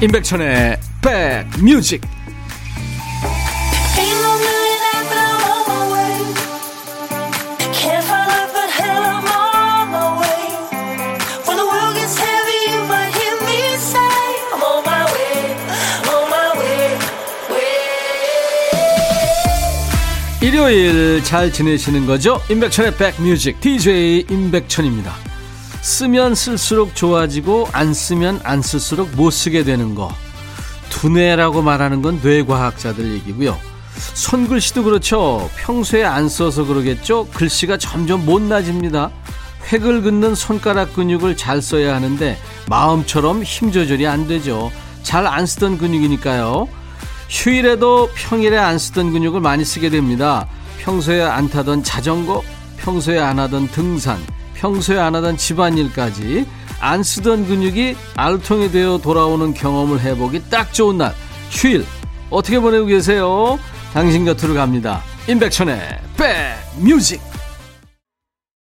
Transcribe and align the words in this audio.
임백천의 0.00 0.78
백뮤직 1.02 2.00
일요일 20.40 21.24
잘 21.24 21.52
지내시는 21.52 22.06
거죠? 22.06 22.40
임백천의 22.48 22.96
백뮤직 22.96 23.60
DJ 23.60 24.26
임백천입니다. 24.30 25.27
쓰면 25.88 26.34
쓸수록 26.34 26.94
좋아지고 26.94 27.66
안 27.72 27.94
쓰면 27.94 28.40
안 28.44 28.60
쓸수록 28.60 29.08
못 29.16 29.30
쓰게 29.30 29.64
되는 29.64 29.94
거. 29.94 30.12
두뇌라고 30.90 31.62
말하는 31.62 32.02
건 32.02 32.20
뇌과학자들 32.22 33.10
얘기고요. 33.14 33.58
손글씨도 34.14 34.84
그렇죠. 34.84 35.50
평소에 35.56 36.04
안 36.04 36.28
써서 36.28 36.64
그러겠죠. 36.66 37.28
글씨가 37.32 37.78
점점 37.78 38.26
못나집니다. 38.26 39.10
획을 39.72 40.02
긋는 40.02 40.34
손가락 40.34 40.92
근육을 40.94 41.38
잘 41.38 41.62
써야 41.62 41.94
하는데 41.94 42.38
마음처럼 42.68 43.42
힘 43.42 43.72
조절이 43.72 44.06
안 44.06 44.28
되죠. 44.28 44.70
잘 45.02 45.26
안 45.26 45.46
쓰던 45.46 45.78
근육이니까요. 45.78 46.68
휴일에도 47.30 48.10
평일에 48.14 48.58
안 48.58 48.78
쓰던 48.78 49.12
근육을 49.12 49.40
많이 49.40 49.64
쓰게 49.64 49.88
됩니다. 49.88 50.46
평소에 50.80 51.22
안 51.22 51.48
타던 51.48 51.82
자전거, 51.82 52.42
평소에 52.76 53.18
안 53.18 53.38
하던 53.38 53.68
등산, 53.68 54.18
평소에 54.58 54.98
안 54.98 55.14
하던 55.14 55.36
집안일까지 55.36 56.46
안 56.80 57.02
쓰던 57.02 57.46
근육이 57.46 57.96
알통이 58.16 58.70
되어 58.70 58.98
돌아오는 58.98 59.54
경험을 59.54 60.00
해보기 60.00 60.50
딱 60.50 60.72
좋은 60.74 60.98
날. 60.98 61.14
휴일 61.50 61.84
어떻게 62.30 62.58
보내고 62.60 62.86
계세요? 62.86 63.58
당신 63.92 64.24
곁으로 64.24 64.54
갑니다. 64.54 65.02
임백천의 65.28 65.80
백뮤직 66.16 67.20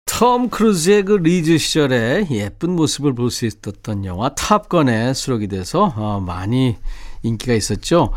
톰 0.05 0.49
크루즈의 0.49 1.03
그 1.03 1.13
리즈 1.13 1.57
시절에 1.57 2.27
예쁜 2.31 2.71
모습을 2.75 3.13
볼 3.15 3.31
수 3.31 3.45
있었던 3.45 4.05
영화 4.05 4.29
탑건에 4.33 5.13
수록이 5.13 5.47
돼서 5.47 5.93
어, 5.95 6.21
많이 6.25 6.77
인기가 7.23 7.53
있었죠. 7.53 8.11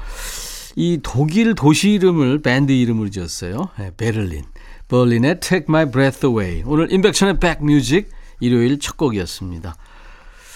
이 0.76 1.00
독일 1.02 1.54
도시 1.54 1.90
이름을 1.90 2.42
밴드 2.42 2.70
이름으로 2.72 3.10
지었어요. 3.10 3.70
네, 3.78 3.90
베를린. 3.96 4.44
벌린의 4.88 5.40
Take 5.40 5.66
My 5.68 5.90
Breath 5.90 6.26
Away. 6.26 6.62
오늘 6.66 6.90
인백션의 6.92 7.38
백뮤직 7.38 8.10
일요일 8.40 8.78
첫 8.78 8.96
곡이었습니다. 8.96 9.76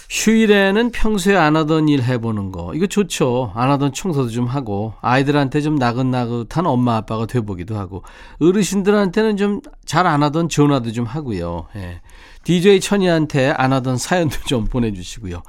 휴일에는 0.08 0.90
평소에 0.90 1.36
안 1.36 1.56
하던 1.56 1.88
일 1.88 2.02
해보는 2.02 2.52
거. 2.52 2.74
이거 2.74 2.86
좋죠. 2.86 3.52
안 3.54 3.70
하던 3.70 3.94
청소도 3.94 4.28
좀 4.28 4.46
하고, 4.46 4.92
아이들한테 5.00 5.62
좀 5.62 5.76
나긋나긋한 5.76 6.66
엄마 6.66 6.96
아빠가 6.96 7.24
돼보기도 7.26 7.76
하고, 7.78 8.02
어르신들한테는 8.40 9.36
좀 9.36 9.60
잘 9.86 10.06
안 10.06 10.22
하던 10.22 10.48
전화도 10.48 10.92
좀 10.92 11.04
하고요. 11.06 11.66
예. 11.76 12.00
DJ 12.44 12.80
천이한테 12.80 13.50
안 13.50 13.72
하던 13.72 13.96
사연도 13.98 14.36
좀 14.46 14.64
보내주시고요. 14.66 15.42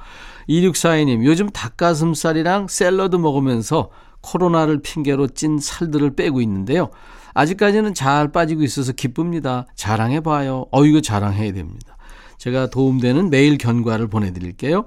2642님, 0.48 1.24
요즘 1.24 1.48
닭가슴살이랑 1.50 2.68
샐러드 2.68 3.16
먹으면서 3.16 3.90
코로나를 4.22 4.80
핑계로 4.82 5.28
찐 5.28 5.58
살들을 5.58 6.14
빼고 6.16 6.40
있는데요. 6.40 6.90
아직까지는 7.34 7.94
잘 7.94 8.32
빠지고 8.32 8.62
있어서 8.62 8.92
기쁩니다. 8.92 9.66
자랑해봐요. 9.74 10.66
어, 10.70 10.84
이거 10.86 11.00
자랑해야 11.00 11.52
됩니다. 11.52 11.96
제가 12.38 12.68
도움되는 12.70 13.30
매일 13.30 13.58
견과를 13.58 14.08
보내드릴게요. 14.08 14.86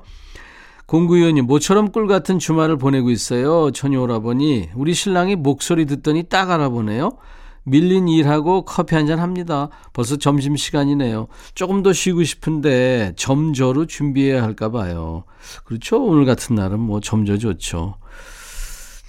공구위원님, 0.86 1.46
모처럼 1.46 1.91
꿀 1.91 2.07
같은 2.07 2.40
주말을 2.40 2.78
보내고 2.78 3.09
있어요. 3.09 3.72
천이 3.72 3.97
오라버니, 3.97 4.69
우리 4.75 4.94
신랑이 4.94 5.36
목소리 5.36 5.86
듣더니 5.86 6.24
딱 6.24 6.50
알아보네요. 6.50 7.18
밀린 7.63 8.07
일하고 8.07 8.63
커피 8.63 8.96
한 8.96 9.06
잔 9.07 9.19
합니다. 9.19 9.68
벌써 9.91 10.16
점심시간이네요. 10.16 11.28
조금 11.53 11.84
더 11.84 11.91
쉬고 11.91 12.24
싶은데 12.24 13.12
점저로 13.18 13.88
준비해야 13.88 14.41
할까 14.41 14.72
봐요. 14.72 15.25
그렇죠? 15.66 16.02
오늘 16.02 16.24
같은 16.24 16.56
날은 16.56 16.80
뭐 16.80 17.02
점저 17.02 17.38
좋죠. 17.38 17.96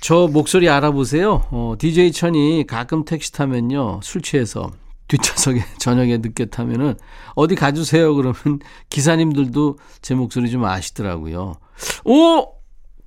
저 0.01 0.29
목소리 0.29 0.69
알아보세요. 0.69 1.47
어, 1.51 1.75
DJ 1.79 2.13
천이 2.13 2.65
가끔 2.67 3.05
택시 3.05 3.33
타면요. 3.33 4.01
술 4.03 4.23
취해서 4.23 4.71
뒷좌석에 5.09 5.65
저녁에 5.79 6.19
늦게 6.19 6.47
타면은 6.47 6.95
어디 7.35 7.55
가주세요. 7.55 8.15
그러면 8.15 8.61
기사님들도 8.91 9.79
제 10.03 10.15
목소리 10.15 10.51
좀 10.51 10.65
아시더라고요. 10.65 11.57
오! 12.05 12.47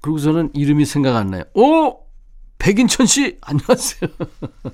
그러고서는 0.01 0.49
이름이 0.53 0.85
생각 0.85 1.15
안 1.15 1.27
나요. 1.27 1.43
오! 1.53 1.99
백인천 2.57 3.05
씨! 3.05 3.37
안녕하세요. 3.41 4.09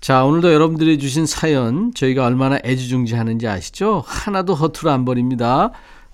자, 0.00 0.24
오늘도 0.24 0.52
여러분들이 0.52 0.98
주신 0.98 1.26
사연, 1.26 1.94
저희가 1.94 2.26
얼마나 2.26 2.58
애지중지하는지 2.64 3.46
아시죠? 3.46 4.02
하나도 4.04 4.54
허투루 4.54 4.90
안 4.90 5.04
버립니다. 5.04 5.70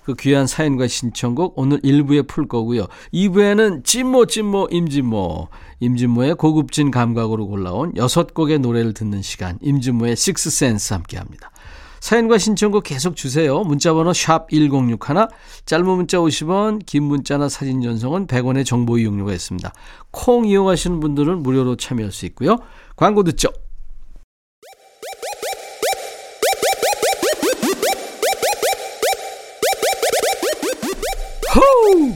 그 0.09 0.15
귀한 0.15 0.47
사연과 0.47 0.87
신청곡 0.87 1.53
오늘 1.59 1.79
1부에 1.81 2.27
풀 2.27 2.47
거고요. 2.47 2.87
2부에는 3.13 3.83
찐모 3.83 4.25
찐모 4.25 4.69
임진모 4.71 5.49
임진모의 5.81 6.33
고급진 6.33 6.89
감각으로 6.89 7.45
골라온 7.47 7.93
6곡의 7.93 8.57
노래를 8.57 8.95
듣는 8.95 9.21
시간 9.21 9.59
임진모의 9.61 10.15
식스센스 10.15 10.93
함께합니다. 10.93 11.51
사연과 11.99 12.39
신청곡 12.39 12.85
계속 12.85 13.15
주세요. 13.15 13.59
문자번호 13.59 14.13
샵 14.13 14.49
1061, 14.49 15.27
짧은 15.65 15.85
문자 15.85 16.17
50원, 16.17 16.83
긴 16.87 17.03
문자나 17.03 17.47
사진 17.47 17.81
전송은 17.83 18.25
100원의 18.25 18.65
정보 18.65 18.97
이용료가 18.97 19.31
있습니다. 19.31 19.71
콩 20.09 20.47
이용하시는 20.47 20.99
분들은 20.99 21.43
무료로 21.43 21.75
참여할 21.75 22.11
수 22.11 22.25
있고요. 22.25 22.57
광고 22.95 23.23
듣죠. 23.23 23.49
호우! 31.55 32.13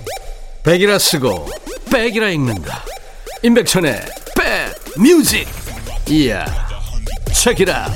백이라 0.63 0.99
쓰고 0.99 1.47
백이라 1.91 2.29
읽는다. 2.29 2.83
임백천의 3.44 4.01
백 4.38 5.01
뮤직. 5.01 5.47
이야. 6.09 6.45
책이라. 7.33 7.89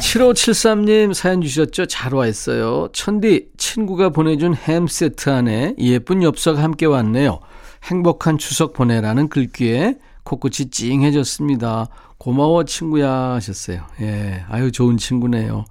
7573님 0.00 1.14
사연 1.14 1.40
주셨죠? 1.40 1.86
잘 1.86 2.12
와 2.12 2.26
있어요. 2.26 2.88
천디, 2.92 3.48
친구가 3.56 4.10
보내준 4.10 4.54
햄 4.54 4.86
세트 4.86 5.30
안에 5.30 5.74
예쁜 5.78 6.22
엽서가 6.22 6.62
함께 6.62 6.84
왔네요. 6.84 7.40
행복한 7.84 8.36
추석 8.36 8.74
보내라는 8.74 9.28
글귀에 9.28 9.94
코끝이 10.24 10.70
찡해졌습니다. 10.70 11.88
고마워, 12.18 12.64
친구야. 12.64 13.10
하셨어요. 13.10 13.82
예. 14.02 14.44
아유, 14.48 14.70
좋은 14.70 14.98
친구네요. 14.98 15.64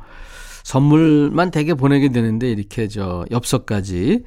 선물만 0.64 1.52
되게 1.52 1.74
보내게 1.74 2.10
되는데 2.10 2.52
이렇게 2.52 2.88
저 2.88 3.26
엽서까지 3.32 4.24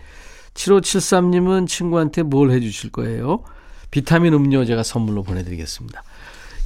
7573님은 0.55 1.67
친구한테 1.67 2.23
뭘 2.23 2.51
해주실 2.51 2.91
거예요? 2.91 3.43
비타민 3.91 4.33
음료 4.35 4.65
제가 4.65 4.83
선물로 4.83 5.23
보내드리겠습니다. 5.23 6.03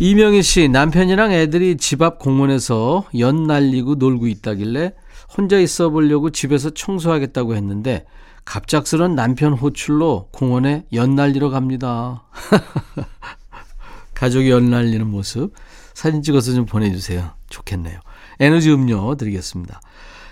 이명희 0.00 0.42
씨 0.42 0.68
남편이랑 0.68 1.32
애들이 1.32 1.76
집 1.76 2.02
앞 2.02 2.18
공원에서 2.18 3.06
연 3.18 3.46
날리고 3.46 3.96
놀고 3.96 4.28
있다길래 4.28 4.94
혼자 5.36 5.58
있어 5.58 5.90
보려고 5.90 6.30
집에서 6.30 6.70
청소하겠다고 6.70 7.54
했는데 7.56 8.06
갑작스런 8.44 9.14
남편 9.14 9.52
호출로 9.52 10.28
공원에 10.32 10.86
연 10.94 11.14
날리러 11.16 11.50
갑니다. 11.50 12.24
가족이 14.14 14.50
연 14.50 14.70
날리는 14.70 15.06
모습 15.06 15.52
사진 15.92 16.22
찍어서 16.22 16.54
좀 16.54 16.64
보내주세요. 16.64 17.32
좋겠네요. 17.50 18.00
에너지 18.40 18.70
음료 18.72 19.14
드리겠습니다. 19.14 19.80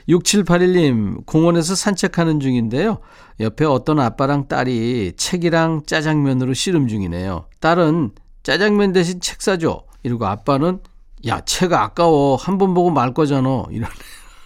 6781님, 0.08 1.26
공원에서 1.26 1.74
산책하는 1.74 2.38
중인데요. 2.40 2.98
옆에 3.40 3.64
어떤 3.64 3.98
아빠랑 3.98 4.46
딸이 4.48 5.14
책이랑 5.16 5.82
짜장면으로 5.86 6.54
씨름 6.54 6.86
중이네요. 6.86 7.46
딸은 7.60 8.12
짜장면 8.44 8.92
대신 8.92 9.20
책 9.20 9.42
사줘. 9.42 9.82
이러고 10.04 10.26
아빠는 10.26 10.78
야, 11.26 11.40
책 11.40 11.72
아까워. 11.72 12.36
한 12.36 12.58
번 12.58 12.72
보고 12.74 12.90
말 12.90 13.12
거잖아. 13.14 13.64
이러네. 13.70 13.90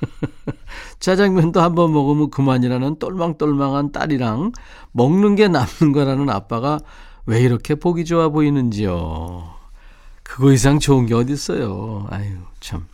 짜장면도 1.00 1.60
한 1.60 1.74
번 1.74 1.92
먹으면 1.92 2.30
그만이라는 2.30 2.98
똘망똘망한 2.98 3.92
딸이랑 3.92 4.52
먹는 4.92 5.34
게 5.34 5.48
남는 5.48 5.92
거라는 5.92 6.30
아빠가 6.30 6.80
왜 7.26 7.40
이렇게 7.42 7.74
보기 7.74 8.06
좋아 8.06 8.30
보이는지요. 8.30 9.50
그거 10.22 10.52
이상 10.52 10.78
좋은 10.78 11.04
게 11.06 11.14
어딨어요. 11.14 12.06
아유, 12.10 12.36
참. 12.60 12.86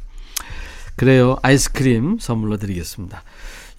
그래요. 0.96 1.36
아이스크림 1.42 2.18
선물로 2.18 2.56
드리겠습니다. 2.56 3.22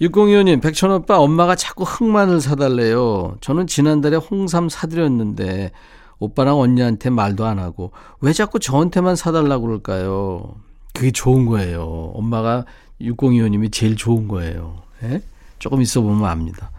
6025님, 0.00 0.62
백천오빠 0.62 1.18
엄마가 1.18 1.56
자꾸 1.56 1.82
흑마늘 1.82 2.40
사달래요. 2.40 3.36
저는 3.40 3.66
지난달에 3.66 4.16
홍삼 4.16 4.68
사드렸는데 4.68 5.72
오빠랑 6.20 6.58
언니한테 6.58 7.10
말도 7.10 7.44
안 7.44 7.58
하고 7.58 7.92
왜 8.20 8.32
자꾸 8.32 8.58
저한테만 8.58 9.16
사달라고 9.16 9.66
그럴까요? 9.66 10.54
그게 10.94 11.10
좋은 11.10 11.46
거예요. 11.46 12.12
엄마가 12.14 12.64
6025님이 13.00 13.70
제일 13.72 13.96
좋은 13.96 14.28
거예요. 14.28 14.82
예? 15.04 15.22
조금 15.58 15.80
있어 15.80 16.00
보면 16.00 16.28
압니다. 16.28 16.70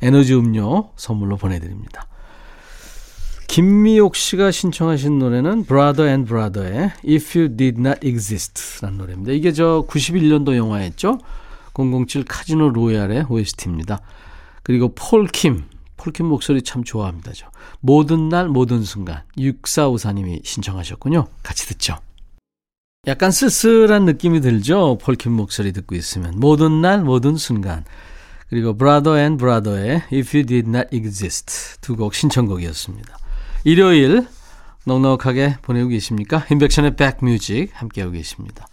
에너지 0.00 0.34
음료 0.34 0.90
선물로 0.96 1.36
보내드립니다. 1.36 2.06
김미옥 3.48 4.14
씨가 4.14 4.50
신청하신 4.50 5.18
노래는 5.18 5.64
Brother 5.64 6.08
and 6.08 6.28
Brother의 6.28 6.92
If 7.08 7.36
You 7.36 7.56
Did 7.56 7.80
Not 7.80 8.06
Exist 8.06 8.82
라는 8.82 8.98
노래입니다. 8.98 9.32
이게 9.32 9.52
저 9.52 9.84
91년도 9.88 10.54
영화였죠. 10.54 11.18
007 11.74 12.24
카지노 12.24 12.70
로얄의 12.70 13.26
OST입니다. 13.28 14.00
그리고 14.62 14.94
폴킴, 14.94 15.64
폴킴 15.96 16.26
목소리 16.26 16.62
참 16.62 16.84
좋아합니다. 16.84 17.32
저. 17.34 17.50
모든 17.80 18.28
날 18.28 18.48
모든 18.48 18.82
순간 18.82 19.22
6454님이 19.38 20.44
신청하셨군요. 20.44 21.26
같이 21.42 21.66
듣죠. 21.68 21.96
약간 23.06 23.30
쓸쓸한 23.30 24.04
느낌이 24.04 24.40
들죠. 24.40 24.98
폴킴 25.00 25.32
목소리 25.32 25.72
듣고 25.72 25.94
있으면 25.94 26.34
모든 26.36 26.82
날 26.82 27.02
모든 27.02 27.36
순간 27.36 27.84
그리고 28.50 28.76
Brother 28.76 29.18
and 29.18 29.38
Brother의 29.38 30.02
If 30.12 30.36
You 30.36 30.46
Did 30.46 30.68
Not 30.68 30.88
Exist 30.94 31.80
두 31.80 31.96
곡 31.96 32.14
신청곡이었습니다. 32.14 33.16
일요일 33.68 34.26
넉넉하게 34.86 35.56
보내고 35.60 35.90
계십니까? 35.90 36.42
인백션의 36.50 36.96
백뮤직 36.96 37.70
함께하고 37.74 38.12
계십니다. 38.12 38.66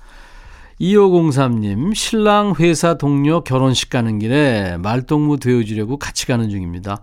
2503님, 0.80 1.94
신랑 1.94 2.54
회사 2.62 2.98
동료 2.98 3.42
결혼식 3.44 3.90
가는 3.90 4.20
길에 4.20 4.78
말동무 4.78 5.38
되어주려고 5.40 5.98
같이 6.00 6.26
가는 6.28 6.50
중입니다. 6.50 7.02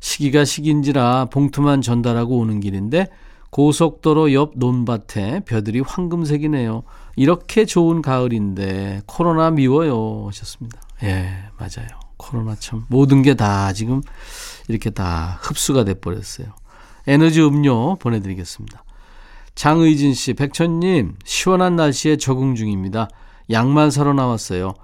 시기가 0.00 0.44
시기인지라 0.44 1.26
봉투만 1.26 1.80
전달하고 1.80 2.38
오는 2.38 2.58
길인데 2.58 3.06
고속도로 3.50 4.32
옆 4.32 4.54
논밭에 4.56 5.42
벼들이 5.46 5.78
황금색이네요. 5.78 6.82
이렇게 7.14 7.66
좋은 7.66 8.02
가을인데 8.02 9.02
코로나 9.06 9.52
미워요 9.52 10.24
하셨습니다. 10.26 10.80
예, 11.04 11.44
맞아요. 11.56 11.86
코로나 12.16 12.56
참 12.56 12.84
모든 12.88 13.22
게 13.22 13.34
다 13.34 13.72
지금 13.74 14.02
이렇게 14.66 14.90
다 14.90 15.38
흡수가 15.42 15.84
돼 15.84 15.94
버렸어요. 15.94 16.48
에너지 17.06 17.40
음료 17.42 17.96
보내드리겠습니다. 17.96 18.84
장의진 19.54 20.14
씨, 20.14 20.34
백천님, 20.34 21.16
시원한 21.24 21.76
날씨에 21.76 22.16
적응 22.16 22.54
중입니다. 22.54 23.08
양말 23.50 23.90
사러 23.90 24.12
나왔어요. 24.12 24.74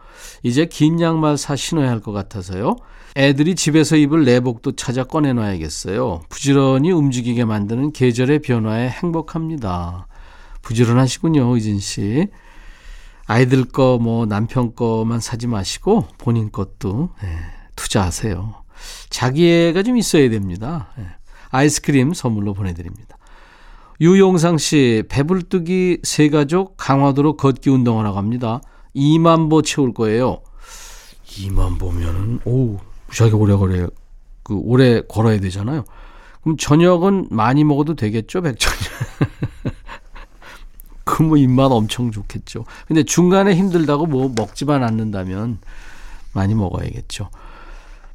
이제 0.43 0.66
긴 0.66 1.00
양말 1.00 1.37
사 1.38 1.55
신어야 1.55 1.90
할 1.90 2.00
것 2.00 2.12
같아서요. 2.12 2.76
애들이 3.16 3.55
집에서 3.55 3.94
입을 3.96 4.25
내복도 4.25 4.72
찾아 4.72 5.05
꺼내놔야겠어요. 5.05 6.22
부지런히 6.28 6.90
움직이게 6.90 7.44
만드는 7.44 7.93
계절의 7.93 8.40
변화에 8.40 8.88
행복합니다. 8.88 10.08
부지런하시군요, 10.62 11.55
의진 11.55 11.78
씨. 11.78 12.26
아이들 13.26 13.64
거, 13.64 13.99
뭐, 14.00 14.26
남편 14.26 14.75
거만 14.75 15.20
사지 15.20 15.46
마시고, 15.46 16.08
본인 16.19 16.50
것도, 16.50 17.11
예, 17.22 17.28
투자하세요. 17.76 18.55
자기애가 19.11 19.82
좀 19.82 19.96
있어야 19.96 20.28
됩니다. 20.31 20.88
예. 20.99 21.06
아이스크림 21.55 22.15
선물로 22.15 22.53
보내드립니다. 22.53 23.17
유용상 24.01 24.59
씨, 24.59 25.05
배불뚝이 25.09 25.99
세 26.03 26.29
가족 26.29 26.77
강화도로 26.77 27.37
걷기 27.37 27.71
운동하러 27.71 28.12
갑니다. 28.12 28.61
2만 28.97 29.49
보 29.49 29.62
채울 29.62 29.95
거예요. 29.95 30.43
2만 31.27 31.79
보면은, 31.79 32.41
오, 32.45 32.79
무지하게 33.06 33.37
오래 33.37 33.55
걸어요. 33.55 33.89
그, 34.43 34.55
오래 34.55 35.01
걸어야 35.03 35.39
되잖아요. 35.39 35.85
그럼 36.43 36.56
저녁은 36.56 37.29
많이 37.31 37.62
먹어도 37.62 37.95
되겠죠, 37.95 38.43
백천이? 38.43 38.77
그뭐 41.05 41.37
입맛 41.37 41.71
엄청 41.71 42.11
좋겠죠. 42.11 42.65
근데 42.89 43.05
중간에 43.05 43.55
힘들다고 43.55 44.07
뭐 44.07 44.33
먹지만 44.35 44.83
않는다면 44.83 45.59
많이 46.33 46.55
먹어야겠죠. 46.55 47.31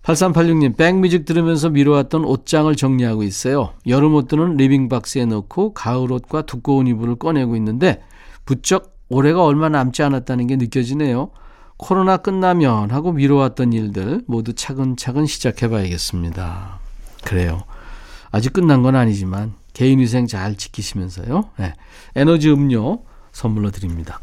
8386님, 0.03 0.77
백뮤직 0.77 1.25
들으면서 1.25 1.69
미뤄왔던 1.69 2.23
옷장을 2.25 2.73
정리하고 2.75 3.23
있어요. 3.23 3.73
여름 3.85 4.15
옷들은 4.15 4.57
리빙박스에 4.57 5.25
넣고 5.25 5.73
가을 5.73 6.11
옷과 6.11 6.43
두꺼운 6.43 6.87
이불을 6.87 7.15
꺼내고 7.15 7.55
있는데 7.57 8.01
부쩍 8.45 8.97
올해가 9.09 9.43
얼마 9.43 9.69
남지 9.69 10.01
않았다는 10.03 10.47
게 10.47 10.55
느껴지네요. 10.55 11.31
코로나 11.77 12.17
끝나면 12.17 12.91
하고 12.91 13.11
미뤄왔던 13.11 13.73
일들 13.73 14.21
모두 14.27 14.53
차근차근 14.53 15.25
시작해봐야겠습니다. 15.25 16.79
그래요. 17.23 17.63
아직 18.31 18.53
끝난 18.53 18.83
건 18.83 18.95
아니지만 18.95 19.53
개인위생 19.73 20.27
잘 20.27 20.55
지키시면서요. 20.55 21.49
네. 21.57 21.73
에너지 22.15 22.49
음료 22.49 23.03
선물로 23.31 23.71
드립니다. 23.71 24.19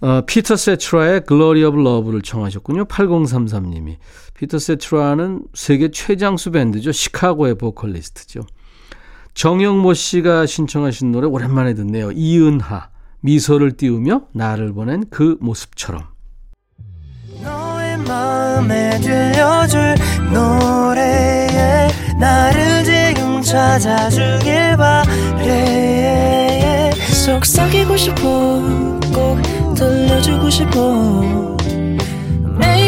어, 0.00 0.20
피터 0.26 0.56
세트라의 0.56 1.22
Glory 1.26 1.64
of 1.64 1.80
Love를 1.80 2.22
청하셨군요. 2.22 2.84
8033님이. 2.84 3.96
피터 4.38 4.58
세트라는 4.60 5.42
세계 5.52 5.90
최장수 5.90 6.52
밴드죠. 6.52 6.92
시카고의 6.92 7.56
보컬리스트죠. 7.56 8.42
정영모 9.34 9.94
씨가 9.94 10.46
신청하신 10.46 11.10
노래 11.10 11.26
오랜만에 11.26 11.74
듣네요. 11.74 12.12
이은하. 12.12 12.90
미소를 13.20 13.76
띄우며 13.76 14.28
나를 14.32 14.72
보낸 14.72 15.02
그 15.10 15.36
모습처럼. 15.40 16.04
너의 17.42 17.98
마음에 17.98 19.00
들려줄 19.00 19.96
노래에 20.32 21.88
나를 22.20 22.84
지금 22.84 23.42
찾아주길 23.42 24.76
바래 24.76 26.92
속삭이고 27.24 27.96
싶어 27.96 28.20
꼭 29.12 29.42
들려주고 29.74 30.48
싶어 30.48 31.56
매우 32.56 32.87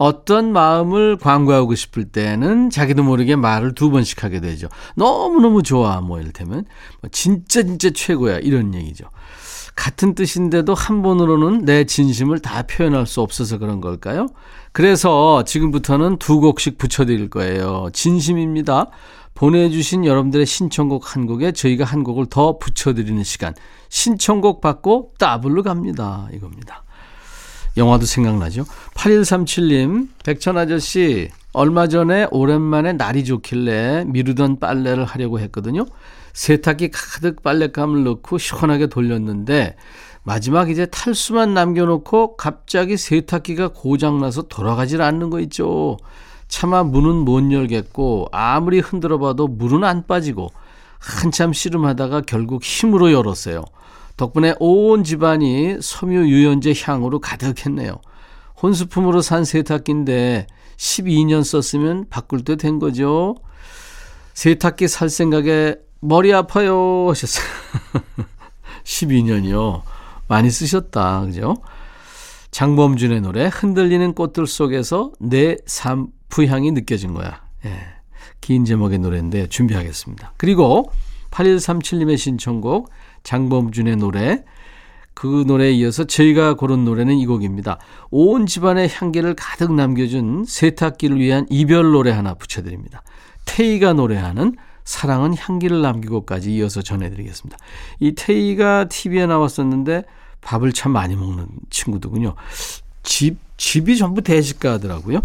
어떤 0.00 0.50
마음을 0.52 1.18
광고하고 1.18 1.74
싶을 1.74 2.06
때는 2.06 2.70
자기도 2.70 3.02
모르게 3.02 3.36
말을 3.36 3.74
두 3.74 3.90
번씩 3.90 4.24
하게 4.24 4.40
되죠. 4.40 4.66
너무너무 4.96 5.62
좋아. 5.62 6.00
뭐 6.00 6.18
이를테면 6.18 6.64
뭐 7.02 7.10
진짜 7.12 7.62
진짜 7.62 7.90
최고야. 7.90 8.38
이런 8.38 8.72
얘기죠. 8.72 9.04
같은 9.76 10.14
뜻인데도 10.14 10.72
한 10.72 11.02
번으로는 11.02 11.66
내 11.66 11.84
진심을 11.84 12.38
다 12.38 12.62
표현할 12.62 13.06
수 13.06 13.20
없어서 13.20 13.58
그런 13.58 13.82
걸까요? 13.82 14.28
그래서 14.72 15.44
지금부터는 15.44 16.16
두 16.16 16.40
곡씩 16.40 16.78
붙여드릴 16.78 17.28
거예요. 17.28 17.90
진심입니다. 17.92 18.86
보내주신 19.34 20.06
여러분들의 20.06 20.46
신청곡 20.46 21.14
한 21.14 21.26
곡에 21.26 21.52
저희가 21.52 21.84
한 21.84 22.04
곡을 22.04 22.26
더 22.30 22.56
붙여드리는 22.56 23.22
시간. 23.22 23.54
신청곡 23.90 24.62
받고 24.62 25.12
따블로 25.18 25.62
갑니다. 25.62 26.26
이겁니다. 26.32 26.84
영화도 27.76 28.06
생각나죠? 28.06 28.64
8137님, 28.94 30.08
백천 30.24 30.58
아저씨, 30.58 31.30
얼마 31.52 31.88
전에 31.88 32.26
오랜만에 32.30 32.92
날이 32.92 33.24
좋길래 33.24 34.04
미루던 34.06 34.58
빨래를 34.58 35.04
하려고 35.04 35.40
했거든요. 35.40 35.86
세탁기 36.32 36.90
가득 36.90 37.42
빨랫감을 37.42 38.04
넣고 38.04 38.38
시원하게 38.38 38.86
돌렸는데, 38.86 39.76
마지막 40.22 40.70
이제 40.70 40.86
탈수만 40.86 41.54
남겨놓고 41.54 42.36
갑자기 42.36 42.96
세탁기가 42.96 43.68
고장나서 43.68 44.42
돌아가질 44.42 45.00
않는 45.02 45.30
거 45.30 45.40
있죠. 45.40 45.96
차마 46.48 46.82
문은 46.82 47.16
못 47.16 47.50
열겠고, 47.52 48.28
아무리 48.32 48.80
흔들어 48.80 49.18
봐도 49.18 49.48
물은 49.48 49.84
안 49.84 50.06
빠지고, 50.06 50.50
한참 50.98 51.52
씨름하다가 51.52 52.22
결국 52.22 52.62
힘으로 52.62 53.12
열었어요. 53.12 53.64
덕분에 54.20 54.54
온 54.60 55.02
집안이 55.02 55.78
섬유 55.80 56.28
유연제 56.28 56.74
향으로 56.82 57.20
가득했네요. 57.20 58.02
혼수품으로 58.62 59.22
산 59.22 59.46
세탁기인데 59.46 60.46
12년 60.76 61.42
썼으면 61.42 62.04
바꿀 62.10 62.44
때 62.44 62.56
된 62.56 62.78
거죠. 62.78 63.34
세탁기 64.34 64.88
살 64.88 65.08
생각에 65.08 65.76
머리 66.00 66.34
아파요 66.34 67.08
하셨어요. 67.08 67.46
12년이요. 68.84 69.80
많이 70.28 70.50
쓰셨다. 70.50 71.22
그죠? 71.22 71.56
장범준의 72.50 73.22
노래 73.22 73.46
흔들리는 73.50 74.12
꽃들 74.12 74.46
속에서 74.46 75.12
내 75.18 75.56
삶프 75.64 76.44
향이 76.44 76.72
느껴진 76.72 77.14
거야. 77.14 77.40
예. 77.64 77.72
긴 78.42 78.66
제목의 78.66 78.98
노래인데 78.98 79.46
준비하겠습니다. 79.46 80.34
그리고 80.36 80.90
8137님의 81.30 82.18
신청곡 82.18 82.90
장범준의 83.22 83.96
노래 83.96 84.44
그 85.14 85.44
노래에 85.46 85.72
이어서 85.72 86.04
저희가 86.04 86.54
고른 86.54 86.84
노래는 86.84 87.18
이 87.18 87.26
곡입니다. 87.26 87.78
온 88.10 88.46
집안의 88.46 88.88
향기를 88.88 89.34
가득 89.34 89.72
남겨준 89.74 90.44
세탁기를 90.46 91.20
위한 91.20 91.46
이별 91.50 91.90
노래 91.90 92.10
하나 92.10 92.34
붙여드립니다. 92.34 93.02
테이가 93.44 93.92
노래하는 93.92 94.54
사랑은 94.84 95.36
향기를 95.36 95.82
남기고까지 95.82 96.54
이어서 96.54 96.80
전해드리겠습니다. 96.80 97.58
이 98.00 98.14
테이가 98.14 98.88
TV에 98.88 99.26
나왔었는데 99.26 100.04
밥을 100.40 100.72
참 100.72 100.92
많이 100.92 101.16
먹는 101.16 101.46
친구더군요. 101.68 102.34
집, 103.02 103.36
집이 103.56 103.98
전부 103.98 104.22
대식가 104.22 104.72
하더라고요. 104.72 105.20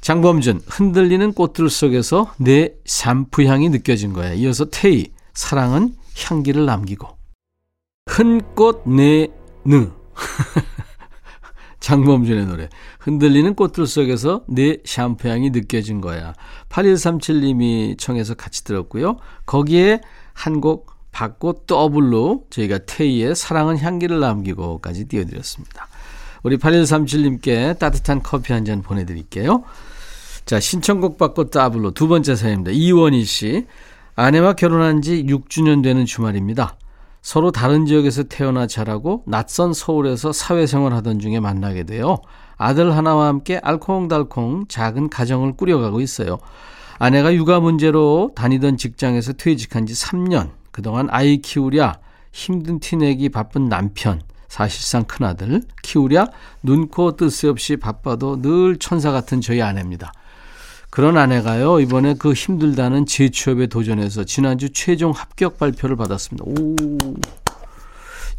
장범준, 0.00 0.62
흔들리는 0.66 1.32
꽃들 1.32 1.68
속에서 1.70 2.32
내 2.36 2.72
샴푸 2.84 3.44
향이 3.44 3.68
느껴진 3.68 4.12
거야. 4.12 4.32
이어서 4.34 4.66
테이, 4.66 5.08
사랑은 5.34 5.94
향기를 6.24 6.66
남기고. 6.66 7.08
흔꽃 8.06 8.88
내느. 8.88 9.90
장범준의 11.80 12.46
노래. 12.46 12.68
흔들리는 13.00 13.54
꽃들 13.54 13.86
속에서 13.86 14.42
내 14.48 14.78
샴푸 14.84 15.28
향이 15.28 15.50
느껴진 15.50 16.00
거야. 16.00 16.34
8137님이 16.68 17.96
청해서 17.98 18.34
같이 18.34 18.64
들었고요. 18.64 19.16
거기에 19.46 20.00
한 20.34 20.60
곡 20.60 20.98
받고 21.12 21.64
더블로 21.66 22.44
저희가 22.50 22.78
테이의 22.86 23.34
사랑은 23.34 23.78
향기를 23.78 24.20
남기고까지 24.20 25.06
띄워드렸습니다. 25.06 25.88
우리 26.42 26.56
8137님께 26.58 27.78
따뜻한 27.78 28.22
커피 28.22 28.52
한 28.52 28.64
잔 28.64 28.82
보내드릴게요. 28.82 29.64
자, 30.44 30.60
신청곡 30.60 31.18
받고 31.18 31.50
더블로 31.50 31.92
두 31.92 32.08
번째 32.08 32.36
사연입니다. 32.36 32.70
이원희 32.72 33.24
씨. 33.24 33.66
아내와 34.20 34.54
결혼한 34.54 35.00
지 35.00 35.24
6주년 35.26 35.80
되는 35.80 36.04
주말입니다. 36.04 36.76
서로 37.22 37.52
다른 37.52 37.86
지역에서 37.86 38.24
태어나 38.24 38.66
자라고 38.66 39.22
낯선 39.28 39.72
서울에서 39.72 40.32
사회생활 40.32 40.92
하던 40.94 41.20
중에 41.20 41.38
만나게 41.38 41.84
돼요. 41.84 42.16
아들 42.56 42.96
하나와 42.96 43.28
함께 43.28 43.60
알콩달콩 43.62 44.66
작은 44.66 45.08
가정을 45.08 45.52
꾸려가고 45.52 46.00
있어요. 46.00 46.38
아내가 46.98 47.32
육아 47.32 47.60
문제로 47.60 48.32
다니던 48.34 48.76
직장에서 48.76 49.34
퇴직한 49.34 49.86
지 49.86 49.94
3년. 49.94 50.50
그동안 50.72 51.06
아이 51.10 51.36
키우랴 51.36 52.00
힘든 52.32 52.80
티 52.80 52.96
내기 52.96 53.28
바쁜 53.28 53.68
남편. 53.68 54.20
사실상 54.48 55.04
큰아들 55.04 55.62
키우랴 55.84 56.26
눈코 56.64 57.14
뜻 57.14 57.44
없이 57.44 57.76
바빠도 57.76 58.42
늘 58.42 58.78
천사 58.78 59.12
같은 59.12 59.40
저희 59.40 59.62
아내입니다. 59.62 60.12
그런 60.90 61.16
아내가요, 61.16 61.80
이번에 61.80 62.14
그 62.18 62.32
힘들다는 62.32 63.06
재취업에 63.06 63.66
도전해서 63.66 64.24
지난주 64.24 64.70
최종 64.72 65.12
합격 65.12 65.58
발표를 65.58 65.96
받았습니다. 65.96 66.44
오. 66.46 66.76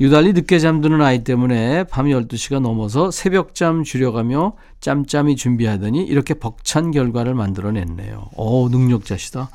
유달리 0.01 0.32
늦게 0.32 0.60
잠드는 0.60 1.01
아이 1.01 1.25
때문에 1.25 1.84
밤 1.84 2.06
12시가 2.06 2.62
넘어서 2.62 3.12
새벽잠 3.12 3.84
줄여가며 3.84 4.53
짬짬이 4.79 5.36
준비하더니 5.36 6.06
이렇게 6.06 6.34
벅찬 6.34 6.91
결과를 6.91 7.34
만들어냈네요. 7.34 8.29
오, 8.36 8.70
능력자시다. 8.70 9.50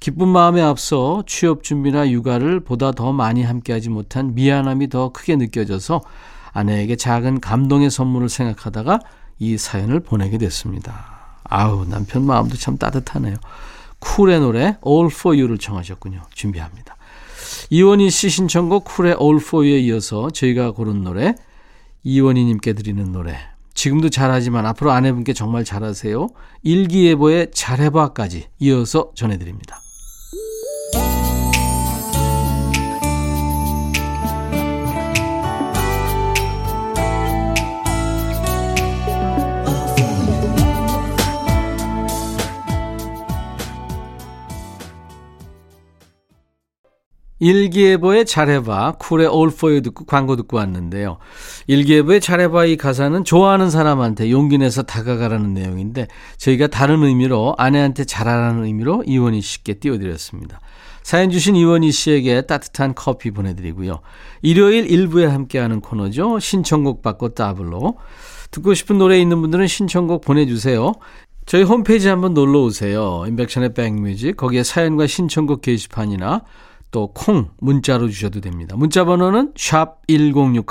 기쁜 0.00 0.28
마음에 0.28 0.62
앞서 0.62 1.22
취업 1.26 1.62
준비나 1.62 2.10
육아를 2.10 2.60
보다 2.60 2.92
더 2.92 3.12
많이 3.12 3.42
함께하지 3.42 3.90
못한 3.90 4.34
미안함이 4.34 4.88
더 4.88 5.10
크게 5.12 5.36
느껴져서 5.36 6.02
아내에게 6.52 6.96
작은 6.96 7.40
감동의 7.40 7.90
선물을 7.90 8.28
생각하다가 8.28 9.00
이 9.38 9.58
사연을 9.58 10.00
보내게 10.00 10.38
됐습니다. 10.38 11.13
아우, 11.56 11.84
남편 11.86 12.26
마음도 12.26 12.56
참 12.56 12.78
따뜻하네요. 12.78 13.36
쿨의 14.00 14.40
노래 14.40 14.76
All 14.84 15.06
For 15.06 15.38
You를 15.38 15.56
청하셨군요. 15.58 16.22
준비합니다. 16.34 16.96
이원희 17.70 18.10
씨 18.10 18.28
신청곡 18.28 18.84
쿨의 18.84 19.16
All 19.20 19.36
For 19.36 19.64
You에 19.64 19.78
이어서 19.82 20.30
저희가 20.30 20.72
고른 20.72 21.04
노래 21.04 21.36
이원희님께 22.02 22.72
드리는 22.72 23.12
노래 23.12 23.38
지금도 23.72 24.10
잘하지만 24.10 24.66
앞으로 24.66 24.90
아내분께 24.90 25.32
정말 25.32 25.64
잘하세요. 25.64 26.28
일기예보의 26.64 27.52
잘해봐까지 27.54 28.48
이어서 28.58 29.12
전해드립니다. 29.14 29.80
일기예보의 47.40 48.26
잘해봐, 48.26 48.96
쿨의 48.98 49.28
All 49.28 49.48
For 49.48 49.72
You 49.72 49.82
듣고 49.82 50.04
광고 50.04 50.36
듣고 50.36 50.56
왔는데요. 50.56 51.18
일기예보의 51.66 52.20
잘해봐 52.20 52.66
이 52.66 52.76
가사는 52.76 53.24
좋아하는 53.24 53.70
사람한테 53.70 54.30
용기 54.30 54.58
내서 54.58 54.82
다가가라는 54.82 55.54
내용인데 55.54 56.06
저희가 56.38 56.68
다른 56.68 57.02
의미로 57.02 57.54
아내한테 57.58 58.04
잘하라는 58.04 58.64
의미로 58.64 59.02
이원희 59.06 59.40
씨께 59.40 59.74
띄워드렸습니다. 59.74 60.60
사연 61.02 61.30
주신 61.30 61.54
이원희 61.54 61.92
씨에게 61.92 62.42
따뜻한 62.42 62.94
커피 62.94 63.30
보내드리고요. 63.30 64.00
일요일 64.40 64.90
일부에 64.90 65.26
함께하는 65.26 65.80
코너죠. 65.80 66.38
신청곡 66.38 67.02
받고 67.02 67.34
따블로. 67.34 67.98
듣고 68.50 68.72
싶은 68.72 68.96
노래 68.96 69.20
있는 69.20 69.40
분들은 69.42 69.66
신청곡 69.66 70.22
보내주세요. 70.24 70.92
저희 71.44 71.62
홈페이지 71.62 72.08
한번 72.08 72.32
놀러 72.32 72.62
오세요. 72.62 73.24
인백션의 73.26 73.74
백뮤직 73.74 74.36
거기에 74.36 74.62
사연과 74.62 75.06
신청곡 75.06 75.60
게시판이나 75.60 76.42
또 76.94 77.08
콩 77.08 77.48
문자로 77.58 78.08
주셔도 78.08 78.40
됩니다. 78.40 78.76
문자 78.76 79.04
번호는 79.04 79.54
샵 79.56 80.06
1061. 80.06 80.64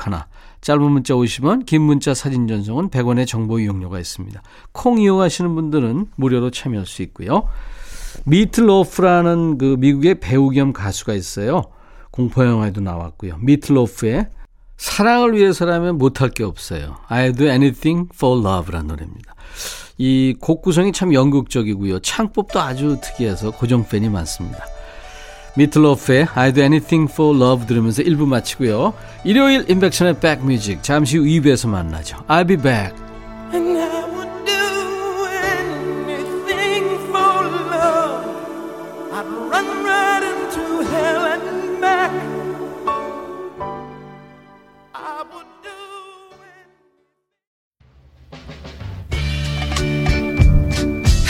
짧은 0.61 0.81
문자 0.81 1.13
50원, 1.13 1.65
긴 1.65 1.81
문자 1.81 2.13
사진 2.13 2.47
전송은 2.47 2.89
100원의 2.91 3.27
정보 3.27 3.59
이용료가 3.59 3.99
있습니다. 3.99 4.41
콩 4.71 5.01
이용하시는 5.01 5.53
분들은 5.53 6.07
무료로 6.15 6.51
참여할 6.51 6.85
수 6.85 7.01
있고요. 7.01 7.49
미틀로프라는 8.23 9.57
그 9.57 9.75
미국의 9.77 10.21
배우 10.21 10.49
겸 10.51 10.71
가수가 10.71 11.13
있어요. 11.13 11.63
공포 12.11 12.45
영화에도 12.45 12.79
나왔고요. 12.79 13.39
미틀로프의 13.41 14.27
사랑을 14.77 15.35
위해서라면 15.35 15.97
못할 15.97 16.29
게 16.29 16.45
없어요. 16.45 16.95
I 17.09 17.33
do 17.33 17.47
anything 17.47 18.07
for 18.15 18.39
love라는 18.39 18.87
노래입니다. 18.87 19.35
이 19.97 20.35
곡 20.39 20.61
구성이 20.61 20.93
참 20.93 21.13
연극적이고요. 21.13 21.99
창법도 21.99 22.61
아주 22.61 22.97
특이해서 23.03 23.51
고정 23.51 23.85
팬이 23.85 24.07
많습니다. 24.07 24.65
미틀로프의 25.55 26.27
I 26.33 26.51
do 26.51 26.61
anything 26.61 27.11
for 27.11 27.35
love 27.35 27.67
들으면서 27.67 28.01
1부 28.03 28.27
마치고요. 28.27 28.93
일요일 29.23 29.65
인백션의 29.69 30.19
백뮤직 30.19 30.81
잠시 30.83 31.17
후 31.17 31.23
2부에서 31.23 31.69
만나죠. 31.69 32.17
I'll 32.27 32.47
be 32.47 32.57
back. 32.57 32.95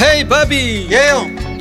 헤이 0.01 0.27
바비 0.27 0.89
예영 0.91 1.42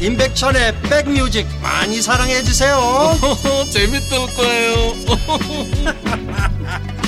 임백천의 0.00 0.74
백뮤직 0.82 1.46
많이 1.62 2.02
사랑해 2.02 2.42
주세요 2.42 2.76
재밌을 3.72 4.18
거예요 4.36 4.76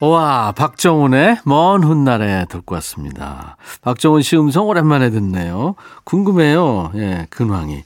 와, 0.00 0.50
박정훈의 0.56 1.38
먼 1.44 1.84
훗날에 1.84 2.46
듣고 2.48 2.74
왔습니다. 2.74 3.56
박정훈 3.82 4.22
씨 4.22 4.36
음성 4.36 4.66
오랜만에 4.66 5.10
듣네요. 5.10 5.76
궁금해요. 6.02 6.90
예, 6.96 7.28
근황이. 7.30 7.84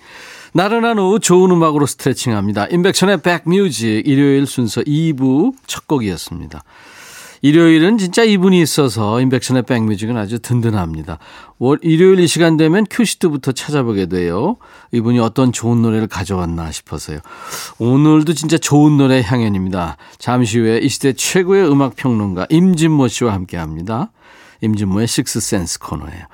나른한 0.55 0.99
오후 0.99 1.21
좋은 1.21 1.51
음악으로 1.51 1.85
스트레칭합니다. 1.85 2.69
인백천의 2.71 3.21
백뮤직 3.21 4.07
일요일 4.07 4.47
순서 4.47 4.81
2부 4.81 5.53
첫 5.67 5.87
곡이었습니다. 5.87 6.65
일요일은 7.43 7.99
진짜 7.99 8.23
이분이 8.23 8.61
있어서 8.63 9.21
인백션의 9.21 9.63
백뮤직은 9.63 10.17
아주 10.17 10.39
든든합니다. 10.39 11.19
월, 11.59 11.79
일요일 11.83 12.21
이 12.21 12.27
시간 12.27 12.57
되면 12.57 12.87
큐시트부터 12.89 13.53
찾아보게 13.53 14.07
돼요. 14.07 14.57
이분이 14.93 15.19
어떤 15.19 15.53
좋은 15.53 15.83
노래를 15.83 16.07
가져왔나 16.07 16.71
싶어서요. 16.73 17.19
오늘도 17.79 18.35
진짜 18.35 18.59
좋은 18.59 18.97
노래 18.97 19.23
향연입니다. 19.23 19.97
잠시 20.19 20.59
후에 20.59 20.79
이 20.79 20.89
시대 20.89 21.13
최고의 21.13 21.71
음악 21.71 21.97
평론가 21.97 22.47
임진모 22.51 23.09
씨와 23.09 23.33
함께 23.33 23.57
합니다. 23.57 24.11
임진모의 24.61 25.07
식스센스 25.07 25.79
코너예요. 25.79 26.25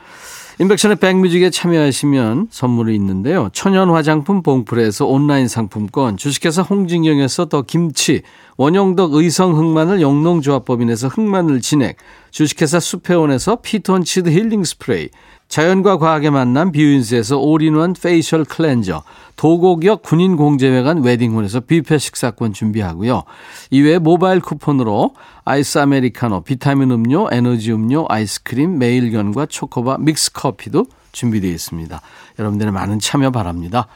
인백션의 0.61 0.97
백뮤직에 0.97 1.51
참여하시면 1.51 2.49
선물이 2.51 2.95
있는데요. 2.97 3.49
천연 3.53 3.91
화장품 3.91 4.43
봉프에서 4.43 5.07
온라인 5.07 5.49
상품권, 5.49 6.17
주식회사 6.17 6.63
홍진경에서 6.63 7.47
더 7.47 7.63
김치, 7.63 8.23
원형덕 8.59 9.15
의성 9.15 9.57
흑마늘 9.57 10.01
영농조합법인에서 10.03 11.09
흑마늘 11.09 11.61
진액, 11.61 11.97
주식회사 12.31 12.81
수페온에서 12.81 13.61
피톤치드 13.63 14.29
힐링 14.29 14.65
스프레이, 14.65 15.09
자연과 15.53 15.99
과학의 15.99 16.31
만남 16.31 16.73
뷰인스에서 16.73 17.37
올인원 17.37 17.93
facial 17.93 18.43
클렌저, 18.43 19.03
도곡역 19.37 20.01
군인공제회관 20.01 21.03
웨딩홀에서 21.03 21.61
뷔페 21.61 21.99
식사권 21.99 22.55
준비하고요. 22.55 23.25
이외에 23.71 23.99
모바일 23.99 24.41
쿠폰으로 24.41 25.13
아이스 25.45 25.77
아메리카노, 25.77 26.41
비타민 26.45 26.91
음료, 26.91 27.29
에너지 27.31 27.71
음료, 27.71 28.07
아이스크림, 28.09 28.79
매일견과 28.79 29.45
초코바, 29.45 29.99
믹스커피도 29.99 30.87
준비되어 31.13 31.51
있습니다. 31.51 32.01
여러분들의 32.39 32.73
많은 32.73 32.99
참여 32.99 33.31
바랍니다. 33.31 33.89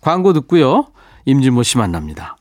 광고 0.00 0.32
듣고요. 0.32 0.86
임진모 1.24 1.64
씨 1.64 1.78
만납니다. 1.78 2.36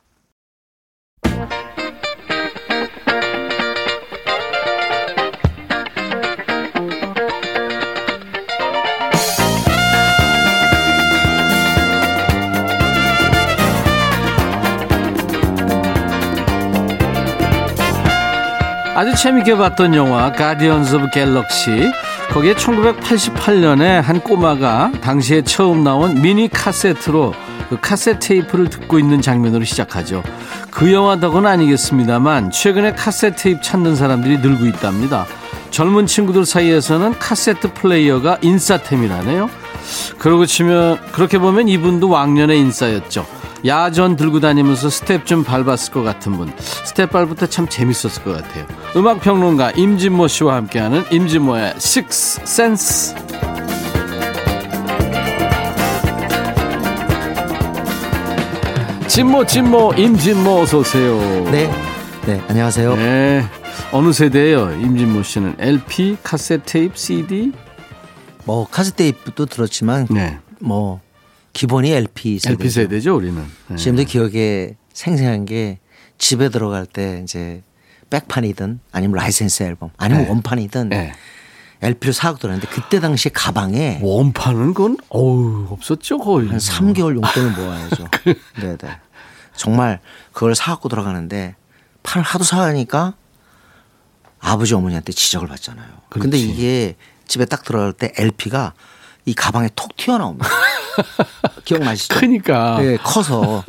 아주 19.01 19.15
재밌게 19.15 19.58
봤던 19.58 19.96
영화 19.96 20.31
가디언즈 20.31 20.93
오브 20.93 21.10
갤럭시 21.10 21.91
거기에 22.29 22.53
1988년에 22.53 24.00
한 24.00 24.22
꼬마가 24.22 24.91
당시에 25.01 25.41
처음 25.41 25.84
나온 25.84 26.22
미니 26.22 26.48
카세트로 26.48 27.34
그 27.67 27.79
카세트 27.81 28.27
테이프를 28.27 28.70
듣고 28.70 29.00
있는 29.00 29.20
장면으로 29.20 29.63
시작하죠. 29.63 30.22
그 30.70 30.93
영화 30.93 31.20
덕은 31.20 31.48
아니겠습니다만 31.48 32.51
최근에 32.51 32.93
카세트 32.93 33.41
테이프 33.41 33.62
찾는 33.62 33.96
사람들이 33.96 34.38
늘고 34.38 34.67
있답니다. 34.67 35.25
젊은 35.72 36.05
친구들 36.05 36.46
사이에서는 36.46 37.17
카세트 37.17 37.74
플레이어가 37.74 38.38
인싸템이라네요. 38.43 39.50
그러고 40.20 40.46
치면 40.46 41.00
그렇게 41.12 41.39
보면 41.39 41.70
이분도 41.70 42.08
왕년의 42.08 42.60
인싸였죠. 42.60 43.25
야전 43.65 44.15
들고 44.15 44.39
다니면서 44.39 44.89
스텝 44.89 45.25
좀 45.25 45.44
밟았을 45.44 45.94
것 45.94 46.01
같은 46.03 46.34
분. 46.34 46.51
스텝 46.58 47.12
밟을 47.12 47.36
때참 47.36 47.68
재밌었을 47.68 48.24
것 48.24 48.41
같아요. 48.41 48.65
음악 48.96 49.22
평론가 49.22 49.72
임진모 49.72 50.27
씨와 50.27 50.56
함께하는 50.56 51.03
임진모의 51.12 51.75
식스 51.77 52.41
센스. 52.46 53.15
진모 59.08 59.46
진모 59.46 59.94
임진모 59.98 60.62
어서 60.62 60.80
오세요. 60.80 61.20
네. 61.51 61.70
네, 62.25 62.41
안녕하세요. 62.48 62.96
네. 62.96 63.44
어느 63.91 64.13
세대예요? 64.13 64.72
임진모 64.72 65.24
씨는 65.24 65.56
LP, 65.60 66.17
카세트 66.24 66.63
테이프, 66.65 66.97
CD? 66.97 67.52
뭐 68.45 68.65
카세트 68.69 68.97
테이프도 68.97 69.47
들었지만 69.47 70.08
네. 70.10 70.39
뭐 70.60 71.02
기본이 71.54 71.92
LP 71.92 72.40
세대. 72.40 72.54
LP 72.54 72.70
세대죠, 72.70 73.16
우리는. 73.16 73.44
네. 73.68 73.76
지금도 73.76 74.04
기억에 74.06 74.76
생생한 74.94 75.46
게 75.46 75.80
집에 76.18 76.50
들어갈 76.50 76.86
때 76.86 77.22
이제 77.24 77.64
백판이든 78.10 78.80
아니면 78.92 79.16
라이센스 79.18 79.64
앨범 79.64 79.90
아니면 79.98 80.24
네. 80.24 80.30
원판이든 80.30 80.90
네. 80.90 81.14
LP를 81.82 82.14
사고 82.14 82.38
들었는데 82.38 82.68
그때 82.68 83.00
당시 83.00 83.30
에 83.30 83.32
가방에 83.34 84.00
원판은 84.04 84.74
건 84.74 84.98
어우 85.10 85.68
없었죠 85.72 86.20
거의. 86.20 86.48
한 86.50 86.58
3개월 86.60 87.16
용돈을 87.16 87.52
모아야죠. 87.54 88.08
네네. 88.62 88.78
정말 89.56 90.00
그걸 90.32 90.54
사갖고 90.54 90.90
들어가는데 90.90 91.56
판을 92.04 92.24
하도 92.24 92.44
사가니까 92.44 93.16
아버지 94.40 94.74
어머니한테 94.74 95.12
지적을 95.12 95.48
받잖아요. 95.48 95.88
그렇지. 96.10 96.50
이게 96.50 96.96
집에 97.28 97.46
딱 97.46 97.64
들어갈 97.64 97.94
때 97.94 98.12
LP가 98.18 98.74
이 99.25 99.34
가방에 99.34 99.69
톡 99.75 99.95
튀어나옵니다. 99.97 100.47
기억나시죠? 101.65 102.19
크니까 102.19 102.77
네, 102.79 102.97
커서. 102.97 103.63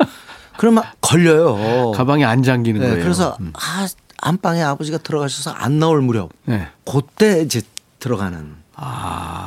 그러면 0.57 0.83
걸려요. 1.01 1.91
가방에 1.91 2.25
안 2.25 2.43
잠기는 2.43 2.79
네, 2.81 2.87
거예요. 2.89 3.03
그래서 3.03 3.37
음. 3.39 3.53
아, 3.55 3.87
안방에 4.19 4.61
아버지가 4.61 4.99
들어가셔서 4.99 5.51
안 5.51 5.79
나올 5.79 6.01
무렵 6.01 6.29
네. 6.45 6.67
그때 6.85 7.41
이제 7.41 7.61
들어가는 7.99 8.61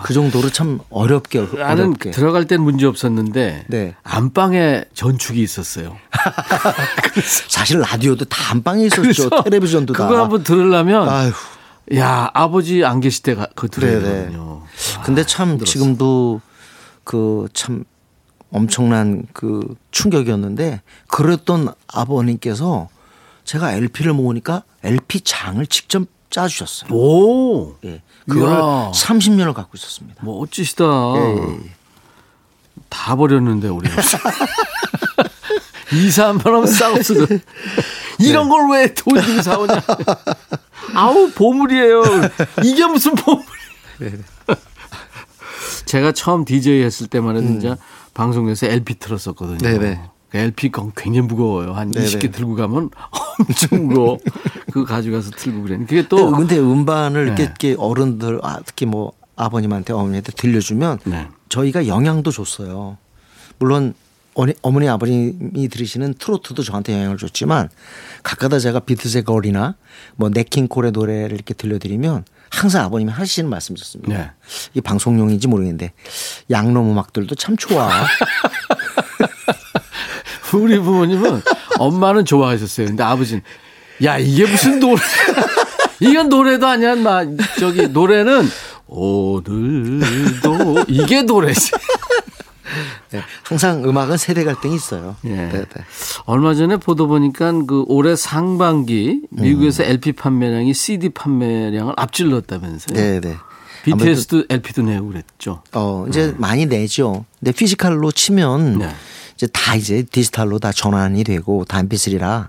그 0.04 0.14
정도로 0.14 0.50
참 0.50 0.80
어렵게 0.90 1.40
아. 1.40 1.58
나는 1.58 1.84
어렵게. 1.88 2.10
들어갈 2.10 2.46
땐 2.46 2.62
문제 2.62 2.86
없었는데 2.86 3.64
네. 3.68 3.94
안방에 4.02 4.84
전축이 4.94 5.42
있었어요. 5.42 5.96
사실 7.48 7.80
라디오도 7.80 8.24
다 8.26 8.52
안방에 8.52 8.86
있었죠. 8.86 9.30
텔레비전도 9.44 9.92
다. 9.92 10.06
그거 10.06 10.20
한번 10.22 10.42
들으려면 10.42 11.08
아휴. 11.08 11.32
야 11.96 12.30
아버지 12.34 12.84
안 12.84 13.00
계실 13.00 13.22
때 13.22 13.34
가- 13.34 13.46
그거 13.54 13.68
들어야 13.68 14.00
네네. 14.00 14.02
되거든요. 14.04 14.62
근데 15.04 15.24
참 15.24 15.58
지금도 15.64 16.40
그 17.04 17.48
참 17.54 17.84
엄청난 18.52 19.26
그 19.32 19.74
충격이었는데 19.90 20.80
그랬던 21.08 21.72
아버님께서 21.88 22.88
제가 23.44 23.72
LP를 23.72 24.12
모으니까 24.12 24.62
LP 24.82 25.20
장을 25.22 25.64
직접 25.66 26.04
짜주셨어요. 26.30 26.90
오, 26.92 27.76
예. 27.84 28.02
이야. 28.34 28.90
30년을 28.94 29.52
갖고 29.52 29.72
있었습니다. 29.76 30.22
뭐 30.24 30.40
어찌시다. 30.40 30.84
예, 30.84 31.36
예. 31.38 31.58
다 32.88 33.14
버렸는데 33.16 33.68
우리. 33.68 33.88
이사한번 35.92 36.54
하면 36.54 36.66
싸웠어. 36.66 37.14
이런 38.18 38.48
걸 38.48 38.70
왜 38.72 38.92
돈 38.94 39.20
주고 39.22 39.42
사오냐. 39.42 39.82
아우 40.94 41.30
보물이에요. 41.30 42.02
이게 42.64 42.86
무슨 42.86 43.14
보물? 43.14 43.44
제가 45.87 46.12
처음 46.12 46.44
DJ 46.44 46.82
했을 46.82 47.06
때만 47.06 47.37
해도 47.37 47.46
진짜 47.46 47.76
방송에서 48.14 48.66
LP 48.66 48.98
틀었었거든요. 48.98 49.59
네네. 49.59 50.00
그 50.30 50.38
LP 50.38 50.70
건 50.70 50.92
굉장히 50.96 51.26
무거워요. 51.28 51.72
한 51.72 51.90
네네. 51.90 52.06
20개 52.06 52.32
들고 52.32 52.56
가면 52.56 52.90
엄청 53.38 53.87
무거워. 53.87 54.18
그거 54.72 54.85
가져가서 54.85 55.30
틀고 55.30 55.62
그래. 55.62 55.78
그게 55.78 56.09
또또 56.09 56.32
근데 56.32 56.59
음반을 56.59 57.26
이렇게, 57.26 57.44
네. 57.44 57.44
이렇게 57.44 57.76
어른들 57.78 58.40
아, 58.42 58.61
특히 58.64 58.87
뭐 58.87 59.12
아버님한테 59.37 59.92
어머니한테 59.92 60.32
들려주면 60.32 60.98
네. 61.04 61.28
저희가 61.48 61.87
영향도 61.87 62.32
줬어요. 62.32 62.98
물론 63.59 63.94
어머니, 64.62 64.88
아버님이 64.88 65.68
들으시는 65.68 66.14
트로트도 66.18 66.62
저한테 66.62 66.92
영향을 66.92 67.16
줬지만 67.16 67.70
가끔가다 68.22 68.59
제가 68.59 68.80
비트스의 68.80 69.24
거리나 69.24 69.76
뭐 70.16 70.28
네킹콜의 70.28 70.92
노래를 70.92 71.32
이렇게 71.32 71.54
들려드리면 71.54 72.24
항상 72.50 72.85
아버님이 72.85 73.11
하시는 73.12 73.48
말씀이셨습니다. 73.50 74.16
네. 74.16 74.30
이 74.74 74.80
방송용인지 74.80 75.48
모르겠는데 75.48 75.92
양놈 76.50 76.90
음악들도 76.90 77.35
참 77.35 77.56
좋아. 77.56 77.90
우리 80.54 80.78
부모님은 80.78 81.42
엄마는 81.78 82.24
좋아하셨어요. 82.24 82.87
근데 82.87 83.02
아버지는 83.02 83.42
야 84.04 84.16
이게 84.18 84.46
무슨 84.46 84.80
노래? 84.80 85.00
이건 86.00 86.28
노래도 86.28 86.66
아니야. 86.66 86.94
나 86.94 87.24
저기 87.59 87.88
노래는 87.88 88.48
오늘도 88.87 90.85
이게 90.88 91.22
노래지. 91.22 91.72
네. 93.11 93.22
항상 93.42 93.85
음악은 93.85 94.16
세대 94.16 94.44
갈등이 94.44 94.74
있어요. 94.74 95.16
예. 95.24 95.29
네, 95.29 95.50
네. 95.50 95.85
얼마 96.24 96.55
전에 96.55 96.76
보도 96.76 97.07
보니까 97.07 97.52
그 97.66 97.85
올해 97.88 98.16
상반기 98.16 99.22
미국에서 99.31 99.85
LP 99.85 100.12
판매량이 100.12 100.74
CD 100.74 101.09
판매량을 101.11 101.94
앞질렀다면서요. 101.96 102.96
네, 102.96 103.20
네. 103.20 103.37
BTS도 103.85 104.44
LP도 104.48 104.83
내고 104.83 105.09
그랬죠. 105.09 105.62
어, 105.72 106.07
이제 106.09 106.35
많이 106.38 106.66
내죠. 106.66 107.24
근데 107.38 107.52
physical로 107.52 108.11
치면 108.11 108.79
네. 108.81 108.88
이제 109.37 109.46
다 109.46 109.76
이제 109.76 110.02
디지털로 110.02 110.59
다 110.59 110.72
전환이 110.72 111.22
되고 111.22 111.64
다 111.64 111.83
MP3라 111.83 112.48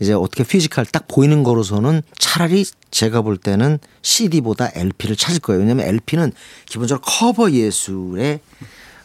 이제 0.00 0.12
어떻게 0.12 0.44
physical 0.44 0.86
딱 0.86 1.08
보이는 1.08 1.42
거로서는 1.42 2.02
차라리 2.18 2.64
제가 2.90 3.22
볼 3.22 3.36
때는 3.36 3.78
CD보다 4.02 4.70
LP를 4.74 5.16
찾을 5.16 5.40
거예요. 5.40 5.60
왜냐하면 5.60 5.86
LP는 5.86 6.32
기본적으로 6.66 7.02
커버 7.04 7.50
예술에 7.50 8.40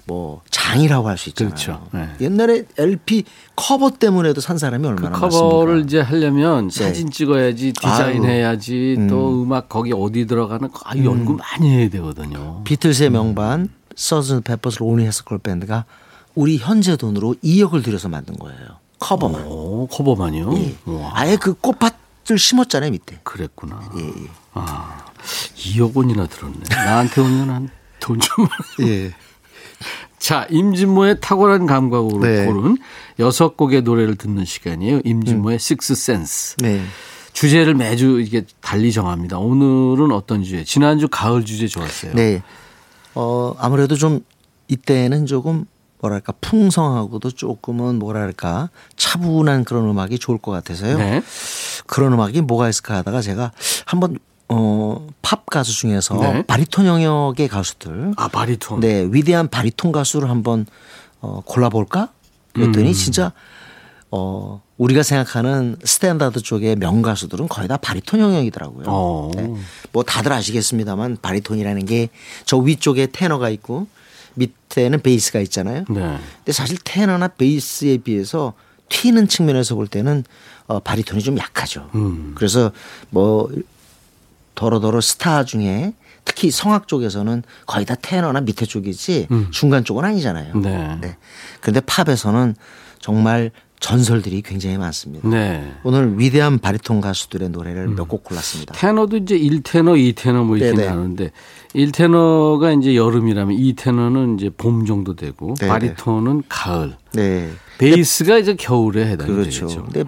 뭐 0.10 0.42
장이라고 0.50 1.08
할 1.08 1.18
수 1.20 1.30
있잖아요. 1.30 1.54
그렇죠. 1.54 1.88
네. 1.94 2.10
옛날에 2.20 2.64
LP 2.78 3.26
커버 3.56 3.92
때문에도 3.92 4.42
산 4.42 4.58
사람이 4.58 4.82
그 4.82 4.90
얼마나 4.90 5.12
커버를 5.20 5.76
많습니까? 5.82 5.86
이제 5.88 6.00
하려면 6.02 6.70
사진 6.72 7.12
찍어야지 7.12 7.74
디자인해야지 7.74 9.06
또 9.08 9.44
음악 9.44 9.70
거기 9.70 9.94
어디 9.94 10.26
들어가는 10.26 10.72
거 10.72 10.80
아, 10.84 10.98
연구 10.98 11.34
많이 11.36 11.70
해야 11.70 11.90
되거든요. 11.90 12.62
비틀스의 12.64 13.12
명반 13.12 13.70
Sgt. 13.96 14.42
Pepper's 14.42 14.80
Lonely 14.80 15.06
Hearts 15.06 15.25
Club 15.25 15.38
Band가 15.40 15.86
우리 16.34 16.58
현재 16.58 16.96
돈으로 16.98 17.36
2억을 17.44 17.84
들여서 17.84 18.10
만든 18.10 18.36
거예요. 18.38 18.60
커버만. 18.98 19.46
오, 19.46 19.88
커버만이요? 19.88 20.54
예. 20.58 20.76
와, 20.86 21.12
아예 21.14 21.36
그 21.38 21.54
꽃밭을 21.54 22.38
심었잖아요 22.40 22.90
밑에. 22.92 23.20
그랬구나. 23.24 23.90
예, 23.98 24.08
예. 24.08 24.14
아, 24.54 25.06
2억 25.56 25.96
원이나 25.96 26.26
들었네. 26.28 26.60
나한테 26.70 27.22
오면 27.22 27.50
한돈 27.50 28.20
좀. 28.20 28.48
예. 28.88 29.12
자, 30.20 30.48
임진모의 30.50 31.20
탁월한 31.22 31.66
감각으로 31.66 32.20
네. 32.20 32.46
고른 32.46 32.78
여섯 33.20 33.56
곡의 33.58 33.84
노래를 33.84 34.16
듣는 34.16 34.46
시간이에요. 34.46 35.02
임진모의 35.04 35.60
식스 35.60 35.96
센스. 35.96 36.56
네. 36.58 36.82
주제를 37.34 37.76
매주 37.76 38.20
이게 38.20 38.44
달리 38.62 38.92
정합니다. 38.92 39.38
오늘은 39.38 40.12
어떤 40.12 40.44
주제? 40.44 40.64
지난주 40.64 41.08
가을 41.08 41.46
주제 41.46 41.68
좋았어요. 41.68 42.14
네. 42.14 42.42
어, 43.16 43.56
아무래도 43.58 43.96
좀 43.96 44.22
이때는 44.68 45.26
조금 45.26 45.66
뭐랄까 46.02 46.34
풍성하고도 46.42 47.32
조금은 47.32 48.00
뭐랄까 48.00 48.70
차분한 48.96 49.66
그런 49.66 49.90
음악이 49.90 50.20
좋을 50.20 50.38
것 50.38 50.52
같아서요. 50.52 50.98
네. 50.98 51.22
그런 51.88 52.14
음악이 52.14 52.42
뭐가 52.42 52.70
있을까 52.70 52.98
하다가 52.98 53.22
제가 53.22 53.52
한번 53.86 54.18
어, 54.50 55.08
팝 55.22 55.46
가수 55.46 55.72
중에서 55.74 56.16
네. 56.20 56.44
바리톤 56.46 56.86
영역의 56.86 57.48
가수들 57.48 58.14
아, 58.18 58.28
바리톤. 58.28 58.80
네, 58.80 59.08
위대한 59.12 59.48
바리톤 59.48 59.92
가수를 59.92 60.30
한번 60.30 60.66
어, 61.22 61.42
골라볼까? 61.46 62.10
그랬더니 62.54 62.90
음. 62.90 62.94
진짜 62.94 63.32
어, 64.12 64.62
우리가 64.78 65.04
생각하는 65.04 65.76
스탠다드 65.84 66.42
쪽의 66.42 66.78
명가수들은 66.78 67.48
거의 67.48 67.68
다 67.68 67.78
바리톤 67.78 68.20
영역이더라고요. 68.20 68.86
어. 68.88 69.32
네. 69.36 69.54
뭐 69.92 70.04
다들 70.04 70.32
아시겠습니다만 70.34 71.18
바리톤이라는 71.22 71.86
게 71.86 72.10
저 72.46 72.58
위쪽에 72.58 73.08
테너가 73.08 73.50
있고 73.50 73.88
밑에는 74.36 75.02
베이스가 75.02 75.40
있잖아요. 75.42 75.84
네. 75.90 76.18
근데 76.38 76.52
사실 76.52 76.78
테너나 76.84 77.28
베이스에 77.30 77.98
비해서 77.98 78.54
튀는 78.90 79.28
측면에서 79.28 79.76
볼 79.76 79.88
때는 79.88 80.24
어, 80.68 80.80
바리톤이 80.80 81.22
좀 81.22 81.38
약하죠. 81.38 81.90
음. 81.94 82.32
그래서 82.36 82.72
뭐 83.12 83.50
더러더러 84.60 85.00
스타 85.00 85.46
중에 85.46 85.94
특히 86.26 86.52
성악 86.52 86.90
쪽에서는 86.90 87.44
거의 87.66 87.86
다 87.86 87.96
테너나 87.96 88.42
밑에 88.42 88.66
쪽이지 88.66 89.30
중간 89.52 89.86
쪽은 89.86 90.04
아니잖아요. 90.04 90.52
음. 90.56 90.62
네. 90.62 90.98
네. 91.00 91.18
그런데 91.62 91.80
팝에서는 91.80 92.56
정말 93.00 93.52
전설들이 93.80 94.42
굉장히 94.42 94.78
많습니다. 94.78 95.30
네. 95.30 95.74
오늘 95.84 96.20
위대한 96.20 96.60
바리톤 96.60 97.00
가수들의 97.00 97.52
노래를 97.52 97.88
몇곡 97.88 98.26
골랐습니다. 98.26 98.74
테너도 98.74 99.16
이제 99.16 99.40
1테너, 99.40 100.14
2테너 100.14 100.44
뭐 100.44 100.58
이렇게 100.58 100.76
네네. 100.76 100.90
나누는데 100.90 101.32
1테너가 101.74 102.78
이제 102.78 102.98
여름이라면 102.98 103.56
2테너는 103.56 104.38
이제 104.38 104.50
봄 104.50 104.86
정도 104.86 105.16
되고 105.16 105.54
네네. 105.56 105.72
바리톤은 105.72 106.44
가을. 106.50 106.98
네. 107.14 107.50
베이스가 107.78 108.38
이제 108.38 108.56
겨울에 108.56 109.06
해당이 109.12 109.32
그렇죠. 109.32 109.68
되겠죠. 109.68 109.86
근데 109.86 110.04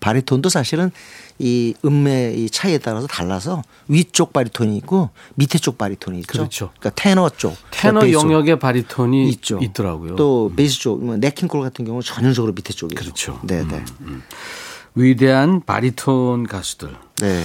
바리톤도 0.00 0.48
사실은 0.48 0.90
이 1.38 1.74
음의 1.84 2.42
이 2.42 2.50
차이에 2.50 2.78
따라서 2.78 3.06
달라서 3.06 3.62
위쪽 3.88 4.32
바리톤이 4.32 4.76
있고 4.78 5.10
밑에 5.36 5.58
쪽 5.58 5.78
바리톤이 5.78 6.18
있죠. 6.20 6.32
그렇죠. 6.32 6.70
그러니까 6.78 6.90
테너 7.02 7.30
쪽, 7.30 7.56
테너 7.70 8.00
베이스 8.00 8.16
영역의 8.16 8.58
바리톤이 8.58 9.28
있죠. 9.30 9.58
있더라고요. 9.62 10.16
또 10.16 10.52
베이스 10.54 10.78
쪽, 10.80 11.04
뭐 11.04 11.16
네킹콜 11.16 11.60
같은 11.60 11.84
경우는 11.84 12.02
전형적으로 12.02 12.52
밑에 12.52 12.72
쪽이죠. 12.72 13.00
그렇죠. 13.00 13.40
네, 13.44 13.64
네. 13.66 13.82
위대한 14.94 15.60
바리톤 15.64 16.46
가수들. 16.46 16.94
네. 17.20 17.44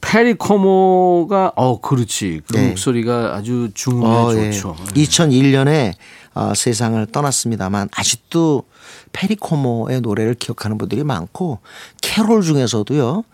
페리 0.00 0.34
코모가 0.34 1.52
어 1.56 1.80
그렇지 1.80 2.40
그 2.46 2.56
네. 2.56 2.68
목소리가 2.68 3.34
아주 3.34 3.70
중음에 3.74 4.06
어, 4.06 4.34
예. 4.34 4.50
좋죠. 4.50 4.76
2001년에 4.94 5.92
어, 6.34 6.52
세상을 6.54 7.06
떠났습니다만 7.06 7.88
아직도 7.94 8.64
페리코모의 9.12 10.00
노래를 10.00 10.34
기억하는 10.34 10.78
분들이 10.78 11.04
많고 11.04 11.60
캐롤 12.02 12.42
중에서도요. 12.42 13.24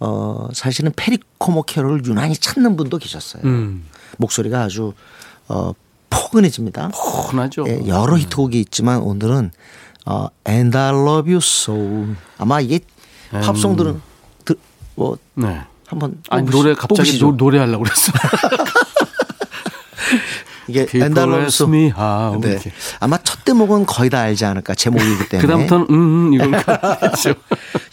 어, 0.00 0.48
사실은 0.52 0.92
페리코모 0.96 1.62
캐롤을 1.62 2.04
유난히 2.04 2.36
찾는 2.36 2.76
분도 2.76 2.98
계셨어요. 2.98 3.42
음. 3.44 3.86
목소리가 4.18 4.62
아주 4.62 4.92
어, 5.48 5.72
포근해집니다. 6.10 6.90
편하죠. 6.90 7.64
예, 7.68 7.86
여러 7.86 8.18
히트곡이 8.18 8.58
있지만 8.60 9.00
오늘은 9.00 9.52
어, 10.06 10.26
And 10.48 10.76
I 10.76 10.88
Love 10.88 11.32
You 11.32 11.36
So 11.38 12.14
아마 12.36 12.60
이게 12.60 12.80
팝송들은 13.30 14.02
드, 14.44 14.54
뭐 14.96 15.16
네. 15.34 15.60
한번 15.86 16.20
아니 16.30 16.48
노래 16.50 16.74
갑자기. 16.74 17.18
노, 17.18 17.32
노래하려고 17.32 17.84
그랬어. 17.84 18.12
이게 20.70 20.86
how 21.96 22.40
네. 22.40 22.58
아마 23.00 23.18
첫 23.18 23.44
대목은 23.44 23.86
거의 23.86 24.08
다 24.08 24.20
알지 24.20 24.44
않을까 24.44 24.74
제목이기 24.74 25.28
때문에 25.28 25.46
그다음부터는 25.46 25.86
음, 25.90 25.94
음 25.94 26.34
이걸 26.34 26.52
가겠죠. 26.52 27.34